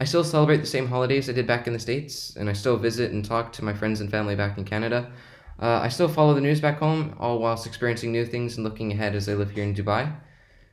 I 0.00 0.04
still 0.04 0.24
celebrate 0.24 0.62
the 0.62 0.66
same 0.66 0.86
holidays 0.86 1.28
I 1.28 1.32
did 1.32 1.46
back 1.46 1.66
in 1.66 1.74
the 1.74 1.78
States, 1.78 2.34
and 2.34 2.48
I 2.48 2.54
still 2.54 2.78
visit 2.78 3.12
and 3.12 3.22
talk 3.22 3.52
to 3.52 3.64
my 3.64 3.74
friends 3.74 4.00
and 4.00 4.10
family 4.10 4.34
back 4.34 4.56
in 4.56 4.64
Canada. 4.64 5.12
Uh, 5.60 5.80
I 5.82 5.88
still 5.90 6.08
follow 6.08 6.32
the 6.32 6.40
news 6.40 6.58
back 6.58 6.78
home, 6.78 7.14
all 7.20 7.38
whilst 7.38 7.66
experiencing 7.66 8.10
new 8.10 8.24
things 8.24 8.56
and 8.56 8.64
looking 8.64 8.90
ahead 8.92 9.14
as 9.14 9.28
I 9.28 9.34
live 9.34 9.50
here 9.50 9.62
in 9.62 9.74
Dubai. 9.74 10.10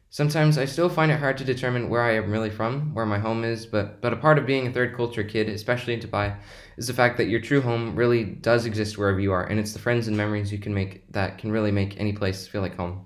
Sometimes 0.10 0.58
I 0.58 0.64
still 0.64 0.88
find 0.88 1.12
it 1.12 1.20
hard 1.20 1.38
to 1.40 1.44
determine 1.44 1.90
where 1.90 2.04
I 2.04 2.16
am 2.16 2.32
really 2.32 2.50
from, 2.50 2.94
where 2.94 3.06
my 3.06 3.20
home 3.20 3.44
is, 3.44 3.66
but, 3.66 4.00
but 4.00 4.14
a 4.14 4.16
part 4.16 4.38
of 4.38 4.46
being 4.46 4.66
a 4.66 4.72
third 4.72 4.96
culture 4.96 5.26
kid, 5.26 5.50
especially 5.50 5.94
in 5.94 6.00
Dubai, 6.00 6.38
is 6.78 6.88
the 6.88 6.94
fact 6.94 7.18
that 7.18 7.28
your 7.28 7.42
true 7.42 7.60
home 7.60 7.98
really 7.98 8.24
does 8.24 8.66
exist 8.66 8.98
wherever 8.98 9.20
you 9.20 9.34
are, 9.34 9.46
and 9.46 9.60
it's 9.60 9.74
the 9.74 9.80
friends 9.80 10.08
and 10.08 10.16
memories 10.16 10.54
you 10.54 10.58
can 10.58 10.74
make 10.74 11.12
that 11.12 11.38
can 11.38 11.52
really 11.52 11.72
make 11.72 12.00
any 12.00 12.14
place 12.14 12.48
feel 12.48 12.62
like 12.62 12.78
home. 12.78 13.06